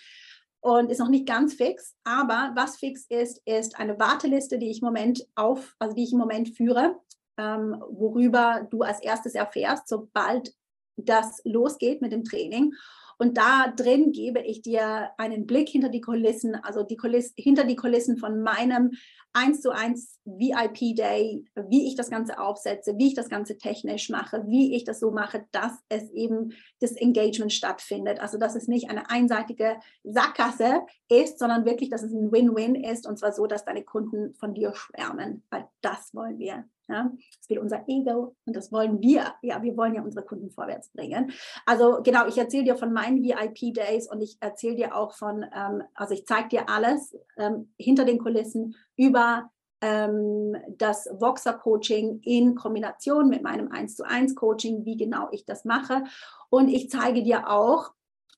und 0.63 0.89
ist 0.89 0.99
noch 0.99 1.09
nicht 1.09 1.27
ganz 1.27 1.53
fix. 1.53 1.95
Aber 2.05 2.53
was 2.55 2.77
fix 2.77 3.05
ist, 3.09 3.41
ist 3.45 3.77
eine 3.77 3.99
Warteliste, 3.99 4.57
die 4.57 4.71
ich 4.71 4.81
im 4.81 4.85
Moment 4.85 5.27
auf, 5.35 5.75
also 5.77 5.93
die 5.93 6.03
ich 6.03 6.13
im 6.13 6.19
Moment 6.19 6.55
führe, 6.55 6.95
ähm, 7.37 7.83
worüber 7.89 8.65
du 8.71 8.81
als 8.81 9.01
erstes 9.01 9.35
erfährst, 9.35 9.89
sobald 9.89 10.53
das 10.95 11.41
losgeht 11.43 12.01
mit 12.01 12.13
dem 12.13 12.23
Training. 12.23 12.73
Und 13.17 13.37
da 13.37 13.67
drin 13.75 14.11
gebe 14.11 14.41
ich 14.41 14.61
dir 14.61 15.11
einen 15.17 15.45
Blick 15.45 15.69
hinter 15.69 15.89
die 15.89 16.01
Kulissen, 16.01 16.55
also 16.55 16.83
die 16.83 16.97
Kulissen, 16.97 17.33
hinter 17.37 17.63
die 17.63 17.75
Kulissen 17.75 18.17
von 18.17 18.41
meinem 18.41 18.91
1 19.33 19.61
zu 19.61 19.71
1 19.71 20.19
VIP 20.25 20.95
Day, 20.95 21.43
wie 21.67 21.87
ich 21.87 21.95
das 21.95 22.09
Ganze 22.09 22.39
aufsetze, 22.39 22.97
wie 22.97 23.07
ich 23.07 23.15
das 23.15 23.29
Ganze 23.29 23.57
technisch 23.57 24.09
mache, 24.09 24.45
wie 24.47 24.75
ich 24.75 24.83
das 24.83 24.99
so 24.99 25.11
mache, 25.11 25.45
dass 25.51 25.73
es 25.89 26.09
eben 26.11 26.53
das 26.79 26.91
Engagement 26.91 27.51
stattfindet. 27.51 28.19
Also 28.19 28.37
dass 28.37 28.55
es 28.55 28.67
nicht 28.67 28.89
eine 28.89 29.09
einseitige 29.09 29.77
Sackgasse 30.03 30.81
ist, 31.09 31.39
sondern 31.39 31.65
wirklich, 31.65 31.89
dass 31.89 32.03
es 32.03 32.13
ein 32.13 32.31
Win-Win 32.31 32.75
ist 32.75 33.07
und 33.07 33.17
zwar 33.17 33.33
so, 33.33 33.47
dass 33.47 33.65
deine 33.65 33.83
Kunden 33.83 34.35
von 34.35 34.53
dir 34.53 34.73
schwärmen, 34.75 35.43
weil 35.49 35.67
das 35.81 36.13
wollen 36.13 36.37
wir. 36.37 36.65
Ja, 36.89 37.11
das 37.39 37.49
will 37.49 37.59
unser 37.59 37.87
Ego 37.87 38.35
und 38.45 38.55
das 38.55 38.71
wollen 38.71 39.01
wir. 39.01 39.33
Ja, 39.41 39.61
wir 39.63 39.77
wollen 39.77 39.95
ja 39.95 40.01
unsere 40.01 40.25
Kunden 40.25 40.51
vorwärts 40.51 40.89
bringen. 40.89 41.31
Also 41.65 42.01
genau, 42.03 42.27
ich 42.27 42.37
erzähle 42.37 42.65
dir 42.65 42.75
von 42.75 42.91
meinen 42.91 43.23
VIP-Days 43.23 44.11
und 44.11 44.21
ich 44.21 44.37
erzähle 44.41 44.75
dir 44.75 44.95
auch 44.95 45.13
von, 45.13 45.45
ähm, 45.55 45.83
also 45.93 46.13
ich 46.13 46.25
zeige 46.25 46.49
dir 46.49 46.69
alles 46.69 47.15
ähm, 47.37 47.73
hinter 47.77 48.03
den 48.03 48.19
Kulissen 48.19 48.75
über 48.97 49.49
ähm, 49.79 50.55
das 50.77 51.09
Voxer-Coaching 51.11 52.21
in 52.23 52.55
Kombination 52.55 53.29
mit 53.29 53.43
meinem 53.43 53.71
1 53.71 53.95
zu 53.95 54.03
1 54.03 54.35
Coaching, 54.35 54.85
wie 54.85 54.97
genau 54.97 55.29
ich 55.31 55.45
das 55.45 55.65
mache. 55.65 56.03
Und 56.49 56.67
ich 56.69 56.89
zeige 56.89 57.23
dir 57.23 57.49
auch, 57.49 57.91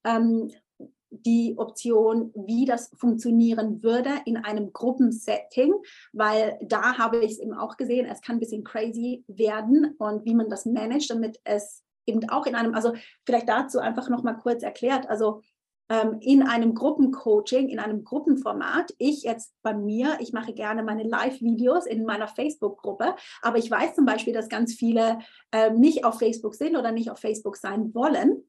ähm, 0.04 0.52
die 1.24 1.56
Option, 1.58 2.32
wie 2.36 2.66
das 2.66 2.92
funktionieren 2.96 3.84
würde 3.84 4.10
in 4.26 4.38
einem 4.38 4.74
Gruppensetting, 4.74 5.74
weil 6.14 6.58
da 6.62 6.98
habe 6.98 7.20
ich 7.20 7.34
es 7.34 7.40
eben 7.40 7.54
auch 7.54 7.78
gesehen, 7.78 8.06
es 8.06 8.22
kann 8.22 8.38
ein 8.38 8.40
bisschen 8.40 8.64
crazy 8.64 9.24
werden 9.28 9.96
und 9.98 10.26
wie 10.26 10.36
man 10.36 10.50
das 10.50 10.66
managt, 10.66 11.10
damit 11.10 11.40
es 11.44 11.84
eben 12.06 12.30
auch 12.30 12.46
in 12.46 12.56
einem, 12.56 12.74
also 12.74 12.94
vielleicht 13.26 13.50
dazu 13.50 13.80
einfach 13.80 14.10
noch 14.10 14.24
mal 14.24 14.34
kurz 14.34 14.64
erklärt, 14.64 15.10
also 15.10 15.42
ähm, 15.90 16.18
in 16.20 16.42
einem 16.42 16.74
Gruppencoaching, 16.74 17.70
in 17.70 17.80
einem 17.80 18.04
Gruppenformat. 18.04 18.94
Ich 18.98 19.24
jetzt 19.24 19.54
bei 19.62 19.74
mir, 19.74 20.18
ich 20.20 20.34
mache 20.34 20.54
gerne 20.54 20.84
meine 20.84 21.04
Live-Videos 21.04 21.86
in 21.86 22.06
meiner 22.06 22.28
Facebook-Gruppe, 22.28 23.16
aber 23.42 23.58
ich 23.58 23.70
weiß 23.70 23.96
zum 23.96 24.06
Beispiel, 24.06 24.34
dass 24.34 24.50
ganz 24.50 24.74
viele 24.74 25.20
äh, 25.52 25.72
nicht 25.72 26.04
auf 26.04 26.20
Facebook 26.20 26.56
sind 26.56 26.76
oder 26.76 26.92
nicht 26.92 27.12
auf 27.12 27.20
Facebook 27.20 27.58
sein 27.58 27.94
wollen. 27.94 28.44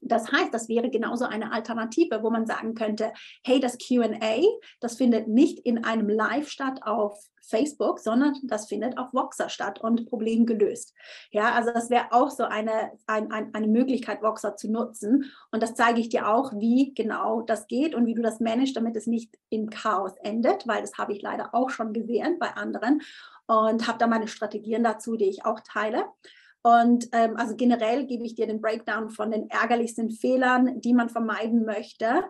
Das 0.00 0.32
heißt, 0.32 0.52
das 0.52 0.68
wäre 0.68 0.90
genauso 0.90 1.26
eine 1.26 1.52
Alternative, 1.52 2.22
wo 2.22 2.30
man 2.30 2.46
sagen 2.46 2.74
könnte, 2.74 3.12
hey, 3.44 3.60
das 3.60 3.78
QA, 3.78 4.40
das 4.80 4.96
findet 4.96 5.28
nicht 5.28 5.58
in 5.60 5.84
einem 5.84 6.08
Live 6.08 6.48
statt 6.48 6.80
auf 6.82 7.18
Facebook, 7.42 7.98
sondern 7.98 8.34
das 8.44 8.66
findet 8.66 8.96
auf 8.96 9.12
Voxer 9.12 9.48
statt 9.48 9.80
und 9.80 10.08
Problem 10.08 10.46
gelöst. 10.46 10.94
Ja, 11.30 11.52
also 11.52 11.72
das 11.72 11.90
wäre 11.90 12.12
auch 12.12 12.30
so 12.30 12.44
eine, 12.44 12.92
ein, 13.06 13.30
ein, 13.32 13.52
eine 13.52 13.66
Möglichkeit, 13.66 14.22
Voxer 14.22 14.56
zu 14.56 14.70
nutzen. 14.70 15.30
Und 15.50 15.62
das 15.62 15.74
zeige 15.74 16.00
ich 16.00 16.08
dir 16.08 16.28
auch, 16.28 16.52
wie 16.54 16.94
genau 16.94 17.42
das 17.42 17.66
geht 17.66 17.94
und 17.94 18.06
wie 18.06 18.14
du 18.14 18.22
das 18.22 18.40
managst, 18.40 18.76
damit 18.76 18.96
es 18.96 19.06
nicht 19.06 19.36
im 19.50 19.68
Chaos 19.68 20.12
endet, 20.22 20.66
weil 20.66 20.80
das 20.80 20.96
habe 20.96 21.12
ich 21.12 21.22
leider 21.22 21.54
auch 21.54 21.70
schon 21.70 21.92
gesehen 21.92 22.38
bei 22.38 22.54
anderen 22.54 23.02
und 23.46 23.88
habe 23.88 23.98
da 23.98 24.06
meine 24.06 24.28
Strategien 24.28 24.84
dazu, 24.84 25.16
die 25.16 25.28
ich 25.28 25.44
auch 25.44 25.60
teile. 25.60 26.04
Und 26.62 27.08
ähm, 27.12 27.36
also 27.36 27.56
generell 27.56 28.06
gebe 28.06 28.24
ich 28.24 28.34
dir 28.34 28.46
den 28.46 28.60
Breakdown 28.60 29.10
von 29.10 29.30
den 29.30 29.48
ärgerlichsten 29.48 30.10
Fehlern, 30.10 30.80
die 30.80 30.92
man 30.92 31.08
vermeiden 31.08 31.64
möchte 31.64 32.24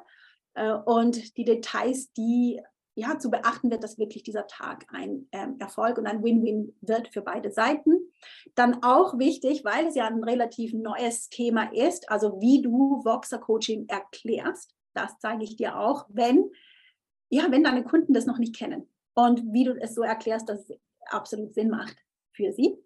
äh, 0.54 0.72
und 0.72 1.36
die 1.36 1.44
Details, 1.44 2.12
die 2.12 2.60
ja 2.94 3.18
zu 3.18 3.30
beachten 3.30 3.70
wird, 3.70 3.82
dass 3.82 3.98
wirklich 3.98 4.22
dieser 4.22 4.46
Tag 4.46 4.86
ein 4.92 5.28
ähm, 5.32 5.56
Erfolg 5.58 5.98
und 5.98 6.06
ein 6.06 6.22
Win-Win 6.22 6.76
wird 6.80 7.08
für 7.08 7.22
beide 7.22 7.50
Seiten. 7.50 7.92
Dann 8.54 8.82
auch 8.82 9.18
wichtig, 9.18 9.64
weil 9.64 9.86
es 9.86 9.94
ja 9.94 10.06
ein 10.06 10.22
relativ 10.22 10.74
neues 10.74 11.28
Thema 11.28 11.72
ist, 11.72 12.10
also 12.10 12.40
wie 12.40 12.62
du 12.62 13.02
Voxer 13.04 13.38
Coaching 13.38 13.88
erklärst. 13.88 14.74
Das 14.92 15.18
zeige 15.18 15.44
ich 15.44 15.56
dir 15.56 15.78
auch, 15.78 16.06
wenn 16.08 16.50
ja, 17.30 17.50
wenn 17.50 17.64
deine 17.64 17.84
Kunden 17.84 18.12
das 18.12 18.26
noch 18.26 18.38
nicht 18.38 18.54
kennen 18.54 18.88
und 19.14 19.52
wie 19.52 19.64
du 19.64 19.72
es 19.80 19.94
so 19.94 20.02
erklärst, 20.02 20.48
dass 20.48 20.68
es 20.68 20.78
absolut 21.06 21.54
Sinn 21.54 21.70
macht 21.70 21.96
für 22.32 22.52
sie. 22.52 22.76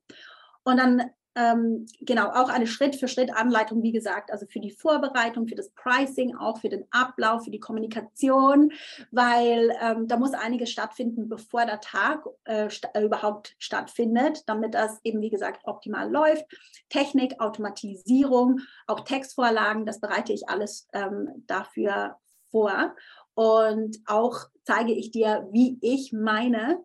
Und 0.64 0.76
dann 0.76 1.11
ähm, 1.37 1.87
genau, 2.01 2.29
auch 2.29 2.49
eine 2.49 2.66
Schritt-für-Schritt-Anleitung, 2.66 3.83
wie 3.83 3.92
gesagt, 3.92 4.31
also 4.31 4.47
für 4.47 4.61
die 4.61 4.70
Vorbereitung, 4.70 5.49
für 5.49 5.55
das 5.55 5.70
Pricing, 5.70 6.37
auch 6.37 6.59
für 6.59 6.68
den 6.68 6.85
Ablauf, 6.90 7.44
für 7.44 7.51
die 7.51 7.61
Kommunikation, 7.61 8.73
weil 9.11 9.73
ähm, 9.81 10.07
da 10.07 10.16
muss 10.16 10.33
einiges 10.33 10.70
stattfinden, 10.70 11.29
bevor 11.29 11.66
der 11.66 11.81
Tag 11.81 12.25
äh, 12.44 12.70
st 12.70 12.88
äh, 12.94 13.03
überhaupt 13.03 13.57
stattfindet, 13.59 14.42
damit 14.47 14.75
das 14.75 15.01
eben, 15.03 15.20
wie 15.20 15.31
gesagt, 15.31 15.62
optimal 15.64 16.11
läuft. 16.11 16.44
Technik, 16.88 17.40
Automatisierung, 17.40 18.61
auch 18.87 19.01
Textvorlagen, 19.01 19.87
das 19.87 20.01
bereite 20.01 20.33
ich 20.33 20.49
alles 20.49 20.88
ähm, 20.92 21.44
dafür 21.47 22.16
vor. 22.51 22.94
Und 23.35 23.99
auch 24.07 24.47
zeige 24.64 24.92
ich 24.92 25.11
dir, 25.11 25.49
wie 25.51 25.79
ich 25.81 26.12
meine 26.12 26.85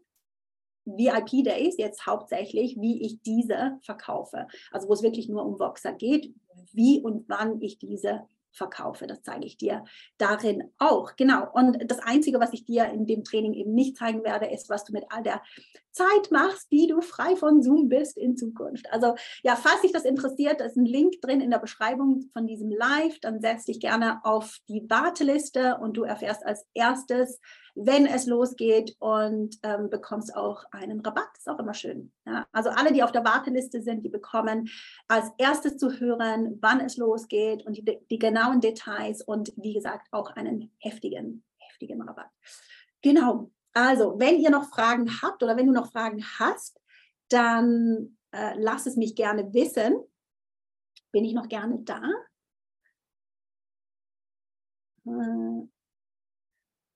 VIP-Days 0.98 1.78
jetzt 1.78 2.06
hauptsächlich, 2.06 2.78
wie 2.80 3.06
ich 3.06 3.22
diese 3.22 3.78
verkaufe. 3.82 4.48
Also 4.72 4.88
wo 4.90 4.94
es 4.94 5.04
wirklich 5.04 5.30
nur 5.30 5.46
um 5.46 5.60
Voxer 5.60 5.94
geht, 5.94 6.34
wie 6.74 7.02
und 7.02 7.28
wann 7.28 7.62
ich 7.62 7.80
diese 7.80 8.22
verkaufe. 8.52 9.08
Das 9.08 9.22
zeige 9.22 9.46
ich 9.46 9.58
dir 9.58 9.84
darin 10.18 10.72
auch. 10.78 11.16
Genau. 11.16 11.48
Und 11.54 11.90
das 11.90 12.00
Einzige, 12.00 12.40
was 12.40 12.54
ich 12.54 12.66
dir 12.66 12.86
in 12.86 13.06
dem 13.06 13.24
Training 13.24 13.54
eben 13.54 13.74
nicht 13.74 13.98
zeigen 13.98 14.24
werde, 14.24 14.48
ist, 14.48 14.70
was 14.70 14.84
du 14.84 14.94
mit 14.94 15.06
all 15.10 15.24
der 15.24 15.42
Zeit 15.92 16.32
machst, 16.32 16.70
wie 16.70 16.88
du 16.88 17.02
frei 17.02 17.36
von 17.36 17.62
Zoom 17.62 17.90
bist 17.90 18.18
in 18.18 18.38
Zukunft. 18.38 18.92
Also 18.92 19.16
ja, 19.44 19.56
falls 19.56 19.82
dich 19.82 19.92
das 19.92 20.06
interessiert, 20.06 20.62
da 20.62 20.66
ist 20.66 20.78
ein 20.78 20.86
Link 20.86 21.22
drin 21.22 21.42
in 21.42 21.52
der 21.52 21.60
Beschreibung 21.60 22.30
von 22.34 22.48
diesem 22.48 22.72
Live. 22.72 23.20
Dann 23.22 23.42
setz 23.42 23.66
dich 23.66 23.80
gerne 23.80 24.20
auf 24.24 24.58
die 24.68 24.86
Warteliste 24.90 25.78
und 25.82 25.98
du 25.98 26.04
erfährst 26.04 26.46
als 26.46 26.66
erstes, 26.74 27.40
wenn 27.82 28.06
es 28.06 28.26
losgeht 28.26 28.96
und 29.00 29.58
ähm, 29.64 29.90
bekommst 29.90 30.36
auch 30.36 30.64
einen 30.72 31.00
Rabatt. 31.00 31.30
Ist 31.38 31.50
auch 31.50 31.60
immer 31.60 31.74
schön. 31.74 32.12
Ja? 32.26 32.48
Also 32.52 32.70
alle, 32.70 32.92
die 32.92 33.04
auf 33.04 33.12
der 33.12 33.24
Warteliste 33.24 33.82
sind, 33.82 34.04
die 34.04 34.10
bekommen 34.10 34.70
als 35.08 35.28
erstes 35.38 35.78
zu 35.78 36.00
hören, 36.00 36.58
wann 36.62 36.82
es 36.82 36.98
losgeht 36.98 37.66
und 37.66 37.78
die, 37.78 38.00
die 38.10 38.20
genauen 38.20 38.62
Details 38.62 39.22
und 39.22 39.54
wie 39.56 39.74
gesagt 39.74 40.08
auch 40.12 40.32
einen 40.32 40.72
heftigen, 40.80 41.44
heftigen 41.58 42.02
Rabatt. 42.02 42.30
Genau. 43.02 43.52
Also, 43.74 44.20
wenn 44.20 44.40
ihr 44.40 44.50
noch 44.50 44.70
Fragen 44.70 45.10
habt 45.22 45.42
oder 45.42 45.56
wenn 45.56 45.68
du 45.68 45.74
noch 45.74 45.92
Fragen 45.92 46.24
hast, 46.38 46.82
dann 47.30 48.18
äh, 48.32 48.56
lass 48.58 48.86
es 48.88 48.98
mich 48.98 49.16
gerne 49.16 49.54
wissen. 49.54 50.04
Bin 51.12 51.24
ich 51.24 51.34
noch 51.34 51.48
gerne 51.48 51.80
da? 51.80 52.02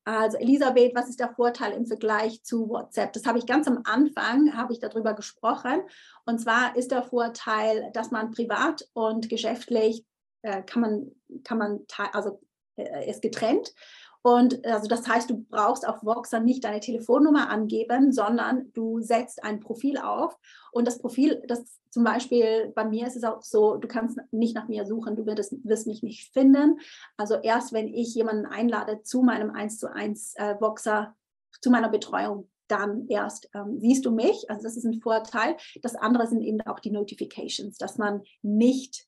Also 0.06 0.38
Elisabeth, 0.38 0.94
was 0.96 1.10
ist 1.10 1.20
der 1.20 1.34
Vorteil 1.34 1.72
im 1.74 1.86
Vergleich 1.86 2.44
zu 2.44 2.68
WhatsApp? 2.68 3.14
Das 3.14 3.26
habe 3.26 3.38
ich 3.40 3.46
ganz 3.46 3.68
am 3.68 3.82
Anfang, 3.86 4.56
habe 4.56 4.74
ich 4.74 4.80
darüber 4.80 5.14
gesprochen. 5.14 5.82
Und 6.26 6.40
zwar 6.40 6.76
ist 6.76 6.92
der 6.92 7.04
Vorteil, 7.04 7.90
dass 7.94 8.12
man 8.12 8.32
privat 8.32 8.88
und 8.94 9.30
geschäftlich 9.30 10.06
äh, 10.42 10.62
kann 10.64 10.82
man, 10.82 11.12
kann 11.44 11.58
man, 11.58 11.86
also 12.12 12.42
äh, 12.76 13.10
ist 13.10 13.22
getrennt. 13.22 13.74
Und 14.24 14.66
also 14.66 14.88
das 14.88 15.08
heißt, 15.08 15.30
du 15.30 15.44
brauchst 15.50 15.86
auf 15.88 16.04
Voxer 16.04 16.40
nicht 16.40 16.64
deine 16.64 16.80
Telefonnummer 16.80 17.50
angeben, 17.50 18.14
sondern 18.14 18.72
du 18.74 19.02
setzt 19.02 19.44
ein 19.44 19.60
Profil 19.60 19.98
auf. 19.98 20.38
Und 20.72 20.88
das 20.88 21.00
Profil, 21.00 21.44
das 21.48 21.80
zum 21.90 22.06
Beispiel 22.06 22.72
bei 22.74 22.86
mir 22.86 23.06
ist 23.06 23.18
es 23.18 23.26
auch 23.26 23.42
so, 23.42 23.76
du 23.76 23.88
kannst 23.88 24.18
nicht 24.32 24.56
nach 24.56 24.70
mir 24.70 24.86
suchen, 24.86 25.18
du 25.18 25.26
wirst, 25.26 25.54
wirst 25.66 25.88
mich 25.88 26.04
nicht 26.04 26.32
finden. 26.32 26.80
Also 27.18 27.36
erst 27.36 27.74
wenn 27.74 27.88
ich 27.88 28.16
jemanden 28.16 28.46
einlade 28.46 29.04
zu 29.04 29.22
meinem 29.24 29.52
1 29.52 29.78
zu 29.78 29.94
1 29.94 30.36
äh, 30.38 30.56
Voxer, 30.60 31.16
zu 31.62 31.70
meiner 31.70 31.90
Betreuung, 31.90 32.50
dann 32.68 33.08
erst 33.10 33.50
ähm, 33.54 33.78
siehst 33.80 34.06
du 34.06 34.12
mich. 34.12 34.50
Also 34.50 34.64
das 34.64 34.78
ist 34.78 34.86
ein 34.86 35.02
Vorteil. 35.02 35.58
Das 35.82 35.96
andere 35.96 36.28
sind 36.28 36.42
eben 36.42 36.62
auch 36.62 36.80
die 36.80 36.92
Notifications, 36.92 37.78
dass 37.78 37.98
man 37.98 38.24
nicht 38.42 39.06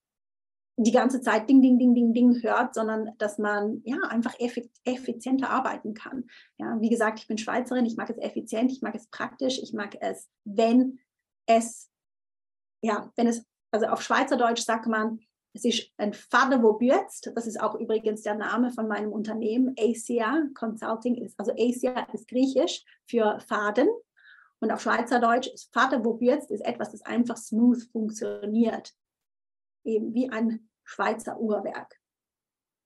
die 0.78 0.92
ganze 0.92 1.22
Zeit 1.22 1.50
Ding, 1.50 1.62
Ding, 1.62 1.80
Ding, 1.80 1.96
Ding, 1.96 2.14
Ding 2.14 2.44
hört, 2.44 2.74
sondern 2.74 3.12
dass 3.18 3.38
man 3.38 3.82
ja 3.86 3.98
einfach 4.10 4.36
effizienter 4.84 5.50
arbeiten 5.50 5.94
kann. 5.94 6.26
Ja, 6.58 6.80
wie 6.82 6.90
gesagt, 6.90 7.20
ich 7.20 7.28
bin 7.28 7.38
Schweizerin, 7.38 7.86
ich 7.86 7.96
mag 7.96 8.10
es 8.10 8.18
effizient, 8.18 8.72
ich 8.72 8.82
mag 8.82 8.94
es 8.96 9.08
praktisch, 9.08 9.60
ich 9.60 9.74
mag 9.74 9.96
es, 10.02 10.30
wenn 10.44 11.00
es, 11.46 11.90
ja, 12.82 13.12
wenn 13.16 13.28
es, 13.28 13.46
also 13.72 13.88
auf 13.88 14.02
Schweizerdeutsch 14.02 14.64
sagt 14.64 14.88
man, 14.88 15.20
es 15.54 15.64
ist 15.64 15.90
ein 15.96 16.14
Vater 16.14 16.62
wo 16.62 16.74
bürzt. 16.74 17.32
Das 17.34 17.48
ist 17.48 17.62
auch 17.62 17.76
übrigens 17.76 18.24
der 18.24 18.36
Name 18.36 18.72
von 18.72 18.90
meinem 18.90 19.14
Unternehmen. 19.14 19.74
ACA 19.80 20.44
Consulting 20.54 21.16
ist, 21.16 21.40
also 21.40 21.54
ACA 21.54 22.06
ist 22.12 22.28
griechisch 22.28 22.84
für 23.10 23.40
Faden. 23.40 23.88
Und 24.60 24.72
auf 24.72 24.82
Schweizerdeutsch 24.82 25.48
ist 25.48 25.72
Vater 25.74 26.04
wo 26.04 26.16
bürzt 26.16 26.52
ist 26.52 26.66
etwas, 26.66 26.92
das 26.92 27.04
einfach 27.04 27.38
smooth 27.38 27.82
funktioniert 27.94 28.94
eben 29.86 30.14
wie 30.14 30.30
ein 30.30 30.68
Schweizer 30.84 31.40
Uhrwerk. 31.40 32.00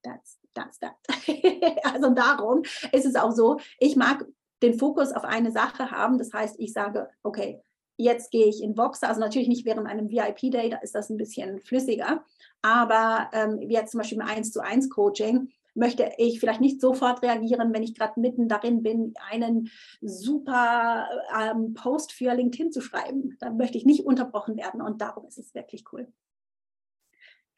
That's, 0.04 0.40
that's 0.54 0.80
that. 0.80 0.96
also 1.84 2.12
darum 2.12 2.64
ist 2.92 3.06
es 3.06 3.16
auch 3.16 3.32
so, 3.32 3.60
ich 3.80 3.96
mag 3.96 4.26
den 4.62 4.78
Fokus 4.78 5.12
auf 5.12 5.24
eine 5.24 5.52
Sache 5.52 5.92
haben. 5.92 6.18
Das 6.18 6.34
heißt, 6.34 6.60
ich 6.60 6.74
sage, 6.74 7.10
okay, 7.24 7.62
jetzt 7.98 8.32
gehe 8.32 8.48
ich 8.48 8.64
in 8.64 8.78
Voxer, 8.78 9.10
also 9.10 9.20
natürlich 9.20 9.50
nicht 9.50 9.66
während 9.66 9.88
einem 9.88 10.10
VIP-Day, 10.10 10.70
da 10.70 10.78
ist 10.78 10.96
das 10.96 11.10
ein 11.10 11.18
bisschen 11.18 11.60
flüssiger, 11.60 12.24
aber 12.62 13.30
ähm, 13.34 13.62
jetzt 13.70 13.92
zum 13.92 14.00
Beispiel 14.00 14.20
im 14.20 14.26
1 14.26 14.54
zu 14.54 14.62
1 14.62 14.90
Coaching, 14.90 15.50
möchte 15.76 16.12
ich 16.18 16.40
vielleicht 16.40 16.62
nicht 16.62 16.82
sofort 16.82 17.22
reagieren, 17.22 17.74
wenn 17.74 17.84
ich 17.84 17.96
gerade 17.96 18.20
mitten 18.20 18.48
darin 18.48 18.84
bin, 18.84 19.14
einen 19.30 19.70
super 20.02 21.08
ähm, 21.38 21.74
Post 21.74 22.12
für 22.12 22.34
LinkedIn 22.34 22.72
zu 22.72 22.82
schreiben. 22.82 23.38
Da 23.40 23.50
möchte 23.50 23.78
ich 23.78 23.86
nicht 23.86 24.06
unterbrochen 24.06 24.58
werden 24.58 24.82
und 24.82 25.02
darum 25.02 25.26
ist 25.28 25.38
es 25.38 25.54
wirklich 25.54 25.86
cool. 25.92 26.12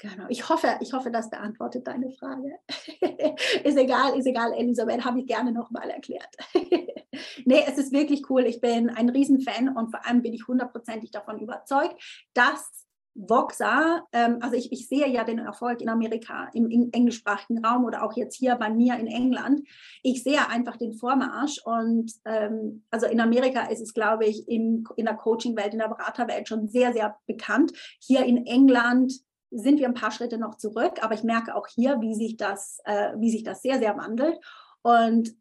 Genau. 0.01 0.25
Ich 0.29 0.49
hoffe, 0.49 0.77
ich 0.79 0.93
hoffe, 0.93 1.11
das 1.11 1.29
beantwortet 1.29 1.85
deine 1.85 2.09
Frage. 2.11 2.57
ist 3.63 3.77
egal, 3.77 4.17
ist 4.17 4.25
egal, 4.25 4.51
Elisabeth, 4.53 5.05
habe 5.05 5.19
ich 5.19 5.27
gerne 5.27 5.51
nochmal 5.51 5.91
erklärt. 5.91 6.35
nee, 7.45 7.63
es 7.67 7.77
ist 7.77 7.91
wirklich 7.91 8.27
cool. 8.29 8.47
Ich 8.47 8.59
bin 8.61 8.89
ein 8.89 9.09
Riesenfan 9.09 9.77
und 9.77 9.91
vor 9.91 10.03
allem 10.03 10.23
bin 10.23 10.33
ich 10.33 10.47
hundertprozentig 10.47 11.11
davon 11.11 11.39
überzeugt, 11.39 12.01
dass 12.33 12.87
Voxa, 13.13 14.07
ähm, 14.13 14.37
also 14.41 14.55
ich, 14.55 14.71
ich, 14.71 14.87
sehe 14.87 15.07
ja 15.07 15.23
den 15.23 15.37
Erfolg 15.37 15.81
in 15.81 15.89
Amerika, 15.89 16.49
im, 16.53 16.69
im, 16.71 16.89
englischsprachigen 16.93 17.63
Raum 17.63 17.83
oder 17.83 18.03
auch 18.03 18.15
jetzt 18.15 18.37
hier 18.37 18.55
bei 18.55 18.69
mir 18.69 18.97
in 18.97 19.07
England. 19.07 19.67
Ich 20.01 20.23
sehe 20.23 20.47
einfach 20.47 20.77
den 20.77 20.93
Vormarsch 20.93 21.59
und 21.65 22.11
ähm, 22.25 22.85
also 22.89 23.05
in 23.05 23.19
Amerika 23.19 23.67
ist 23.67 23.81
es, 23.81 23.93
glaube 23.93 24.25
ich, 24.25 24.47
in, 24.47 24.85
in 24.95 25.05
der 25.05 25.15
Coaching-Welt, 25.15 25.73
in 25.73 25.79
der 25.79 25.89
Beraterwelt 25.89 26.47
schon 26.47 26.69
sehr, 26.69 26.93
sehr 26.93 27.17
bekannt. 27.27 27.73
Hier 27.99 28.25
in 28.25 28.45
England 28.45 29.13
sind 29.51 29.79
wir 29.79 29.87
ein 29.87 29.93
paar 29.93 30.11
Schritte 30.11 30.37
noch 30.37 30.55
zurück, 30.55 30.99
aber 31.01 31.13
ich 31.13 31.23
merke 31.23 31.55
auch 31.55 31.67
hier, 31.67 31.99
wie 32.01 32.15
sich 32.15 32.37
das, 32.37 32.79
äh, 32.85 33.13
wie 33.17 33.29
sich 33.29 33.43
das 33.43 33.61
sehr, 33.61 33.79
sehr 33.79 33.97
wandelt. 33.97 34.39
Und 34.81 35.35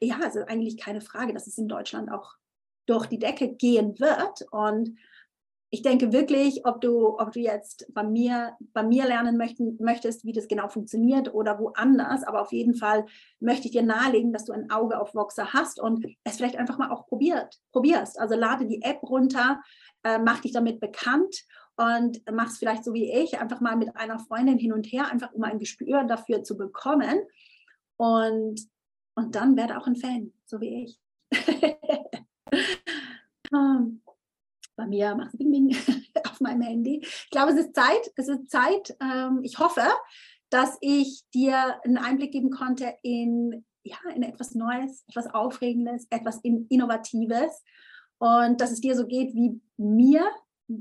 ja, 0.00 0.18
es 0.26 0.34
ist 0.34 0.48
eigentlich 0.48 0.78
keine 0.78 1.00
Frage, 1.00 1.32
dass 1.32 1.46
es 1.46 1.58
in 1.58 1.68
Deutschland 1.68 2.10
auch 2.10 2.34
durch 2.86 3.06
die 3.06 3.18
Decke 3.18 3.54
gehen 3.54 3.98
wird. 4.00 4.46
Und 4.50 4.96
ich 5.70 5.82
denke 5.82 6.12
wirklich, 6.12 6.64
ob 6.66 6.80
du, 6.80 7.18
ob 7.18 7.32
du 7.32 7.40
jetzt 7.40 7.92
bei 7.92 8.04
mir, 8.04 8.56
bei 8.72 8.82
mir 8.82 9.06
lernen 9.06 9.36
möchten, 9.36 9.76
möchtest, 9.80 10.24
wie 10.24 10.32
das 10.32 10.46
genau 10.46 10.68
funktioniert 10.68 11.34
oder 11.34 11.58
woanders, 11.58 12.22
aber 12.22 12.42
auf 12.42 12.52
jeden 12.52 12.76
Fall 12.76 13.06
möchte 13.40 13.66
ich 13.66 13.72
dir 13.72 13.82
nahelegen, 13.82 14.32
dass 14.32 14.44
du 14.44 14.52
ein 14.52 14.70
Auge 14.70 15.00
auf 15.00 15.14
Voxer 15.14 15.52
hast 15.52 15.80
und 15.80 16.06
es 16.22 16.36
vielleicht 16.36 16.56
einfach 16.56 16.78
mal 16.78 16.92
auch 16.92 17.06
probiert, 17.06 17.60
probierst. 17.72 18.20
Also 18.20 18.36
lade 18.36 18.66
die 18.66 18.82
App 18.82 19.02
runter, 19.02 19.60
äh, 20.04 20.18
mach 20.18 20.40
dich 20.40 20.52
damit 20.52 20.78
bekannt 20.78 21.44
und 21.76 22.22
mach 22.32 22.48
es 22.48 22.58
vielleicht 22.58 22.84
so 22.84 22.94
wie 22.94 23.10
ich, 23.10 23.38
einfach 23.38 23.60
mal 23.60 23.76
mit 23.76 23.96
einer 23.96 24.18
Freundin 24.18 24.58
hin 24.58 24.72
und 24.72 24.86
her, 24.86 25.10
einfach 25.10 25.32
um 25.32 25.42
ein 25.42 25.58
Gespür 25.58 26.04
dafür 26.04 26.42
zu 26.42 26.56
bekommen. 26.56 27.20
Und, 27.96 28.60
und 29.16 29.34
dann 29.34 29.56
werde 29.56 29.78
auch 29.78 29.86
ein 29.86 29.96
Fan, 29.96 30.32
so 30.44 30.60
wie 30.60 30.84
ich. 30.84 31.00
um, 33.50 34.02
bei 34.76 34.86
mir 34.86 35.14
macht 35.14 35.36
Bing 35.38 35.50
Bing 35.50 35.76
auf 36.28 36.40
meinem 36.40 36.62
Handy. 36.62 37.00
Ich 37.02 37.30
glaube, 37.30 37.52
es 37.52 37.58
ist 37.58 37.74
Zeit. 37.74 38.12
Es 38.16 38.28
ist 38.28 38.50
Zeit. 38.50 38.96
Ähm, 39.00 39.40
ich 39.42 39.58
hoffe, 39.58 39.82
dass 40.50 40.76
ich 40.80 41.24
dir 41.34 41.80
einen 41.84 41.98
Einblick 41.98 42.32
geben 42.32 42.50
konnte 42.50 42.94
in, 43.02 43.64
ja, 43.82 43.96
in 44.14 44.22
etwas 44.22 44.54
Neues, 44.54 45.04
etwas 45.08 45.32
Aufregendes, 45.32 46.06
etwas 46.10 46.40
Innovatives 46.42 47.64
und 48.18 48.60
dass 48.60 48.70
es 48.70 48.80
dir 48.80 48.96
so 48.96 49.06
geht 49.06 49.34
wie 49.34 49.60
mir 49.76 50.30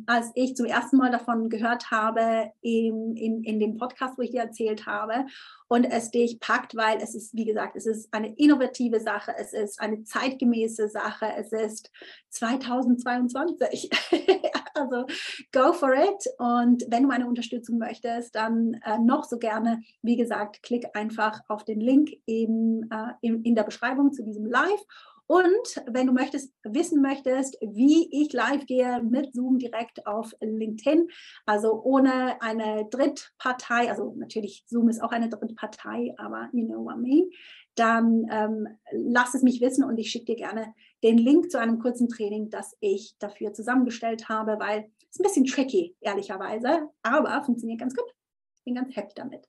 als 0.05 0.31
ich 0.35 0.55
zum 0.55 0.65
ersten 0.65 0.97
Mal 0.97 1.11
davon 1.11 1.49
gehört 1.49 1.91
habe 1.91 2.51
in, 2.61 3.15
in, 3.17 3.43
in 3.43 3.59
dem 3.59 3.77
Podcast, 3.77 4.17
wo 4.17 4.21
ich 4.21 4.31
dir 4.31 4.41
erzählt 4.41 4.85
habe, 4.85 5.25
und 5.67 5.85
es 5.85 6.11
dich 6.11 6.39
packt, 6.39 6.75
weil 6.75 6.99
es 7.01 7.15
ist, 7.15 7.35
wie 7.35 7.45
gesagt, 7.45 7.75
es 7.75 7.87
ist 7.87 8.13
eine 8.13 8.35
innovative 8.35 8.99
Sache, 8.99 9.33
es 9.37 9.53
ist 9.53 9.81
eine 9.81 10.03
zeitgemäße 10.03 10.87
Sache, 10.87 11.25
es 11.35 11.51
ist 11.51 11.89
2022. 12.29 13.89
also 14.75 15.05
go 15.51 15.73
for 15.73 15.93
it. 15.93 16.27
Und 16.37 16.85
wenn 16.89 17.03
du 17.03 17.09
meine 17.09 17.27
Unterstützung 17.27 17.79
möchtest, 17.79 18.35
dann 18.35 18.75
äh, 18.85 18.99
noch 18.99 19.23
so 19.23 19.37
gerne, 19.39 19.81
wie 20.03 20.15
gesagt, 20.15 20.61
klick 20.61 20.85
einfach 20.95 21.41
auf 21.47 21.63
den 21.63 21.79
Link 21.79 22.11
in, 22.25 22.87
äh, 22.91 23.13
in, 23.21 23.43
in 23.43 23.55
der 23.55 23.63
Beschreibung 23.63 24.13
zu 24.13 24.23
diesem 24.23 24.45
Live 24.45 24.85
und 25.27 25.83
wenn 25.88 26.07
du 26.07 26.13
möchtest, 26.13 26.53
wissen 26.63 27.01
möchtest, 27.01 27.57
wie 27.62 28.09
ich 28.12 28.33
live 28.33 28.65
gehe 28.65 29.01
mit 29.01 29.33
Zoom 29.33 29.57
direkt 29.57 30.05
auf 30.05 30.33
LinkedIn, 30.41 31.07
also 31.45 31.81
ohne 31.83 32.41
eine 32.41 32.88
Drittpartei, 32.89 33.89
also 33.89 34.13
natürlich 34.17 34.63
Zoom 34.67 34.89
ist 34.89 35.01
auch 35.01 35.12
eine 35.12 35.29
Drittpartei, 35.29 36.13
aber 36.17 36.49
you 36.51 36.65
know 36.65 36.83
what 36.83 36.95
I 36.95 36.99
mean, 36.99 37.29
dann 37.75 38.27
ähm, 38.29 38.67
lass 38.91 39.34
es 39.34 39.43
mich 39.43 39.61
wissen 39.61 39.84
und 39.84 39.97
ich 39.97 40.11
schicke 40.11 40.26
dir 40.26 40.36
gerne 40.36 40.74
den 41.03 41.17
Link 41.17 41.49
zu 41.49 41.59
einem 41.59 41.80
kurzen 41.80 42.09
Training, 42.09 42.49
das 42.49 42.76
ich 42.80 43.15
dafür 43.19 43.53
zusammengestellt 43.53 44.30
habe, 44.30 44.57
weil 44.59 44.91
es 45.09 45.19
ein 45.19 45.24
bisschen 45.24 45.45
tricky, 45.45 45.95
ehrlicherweise, 46.01 46.89
aber 47.01 47.43
funktioniert 47.43 47.80
ganz 47.80 47.95
gut. 47.95 48.13
Ich 48.57 48.63
bin 48.63 48.76
ganz 48.76 48.95
happy 48.95 49.13
damit. 49.15 49.47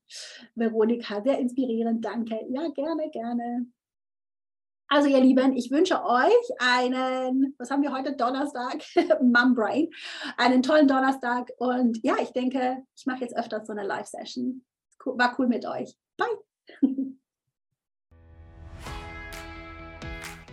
Veronika, 0.55 1.23
sehr 1.23 1.39
inspirierend, 1.39 2.05
danke. 2.05 2.41
Ja, 2.49 2.69
gerne, 2.69 3.11
gerne. 3.11 3.67
Also 4.95 5.09
ihr 5.09 5.19
Lieben, 5.19 5.57
ich 5.57 5.73
wünsche 5.73 6.05
euch 6.05 6.31
einen, 6.61 7.53
was 7.59 7.69
haben 7.69 7.83
wir 7.83 7.93
heute, 7.93 8.15
Donnerstag, 8.15 8.81
Mum 9.21 9.57
Brain, 9.57 9.91
einen 10.37 10.63
tollen 10.63 10.87
Donnerstag 10.87 11.51
und 11.59 11.99
ja, 12.05 12.15
ich 12.23 12.31
denke, 12.31 12.77
ich 12.97 13.05
mache 13.05 13.23
jetzt 13.23 13.37
öfters 13.37 13.67
so 13.67 13.73
eine 13.73 13.83
Live-Session. 13.83 14.65
War 15.05 15.35
cool 15.37 15.49
mit 15.49 15.67
euch. 15.67 15.97
Bye. 16.17 16.79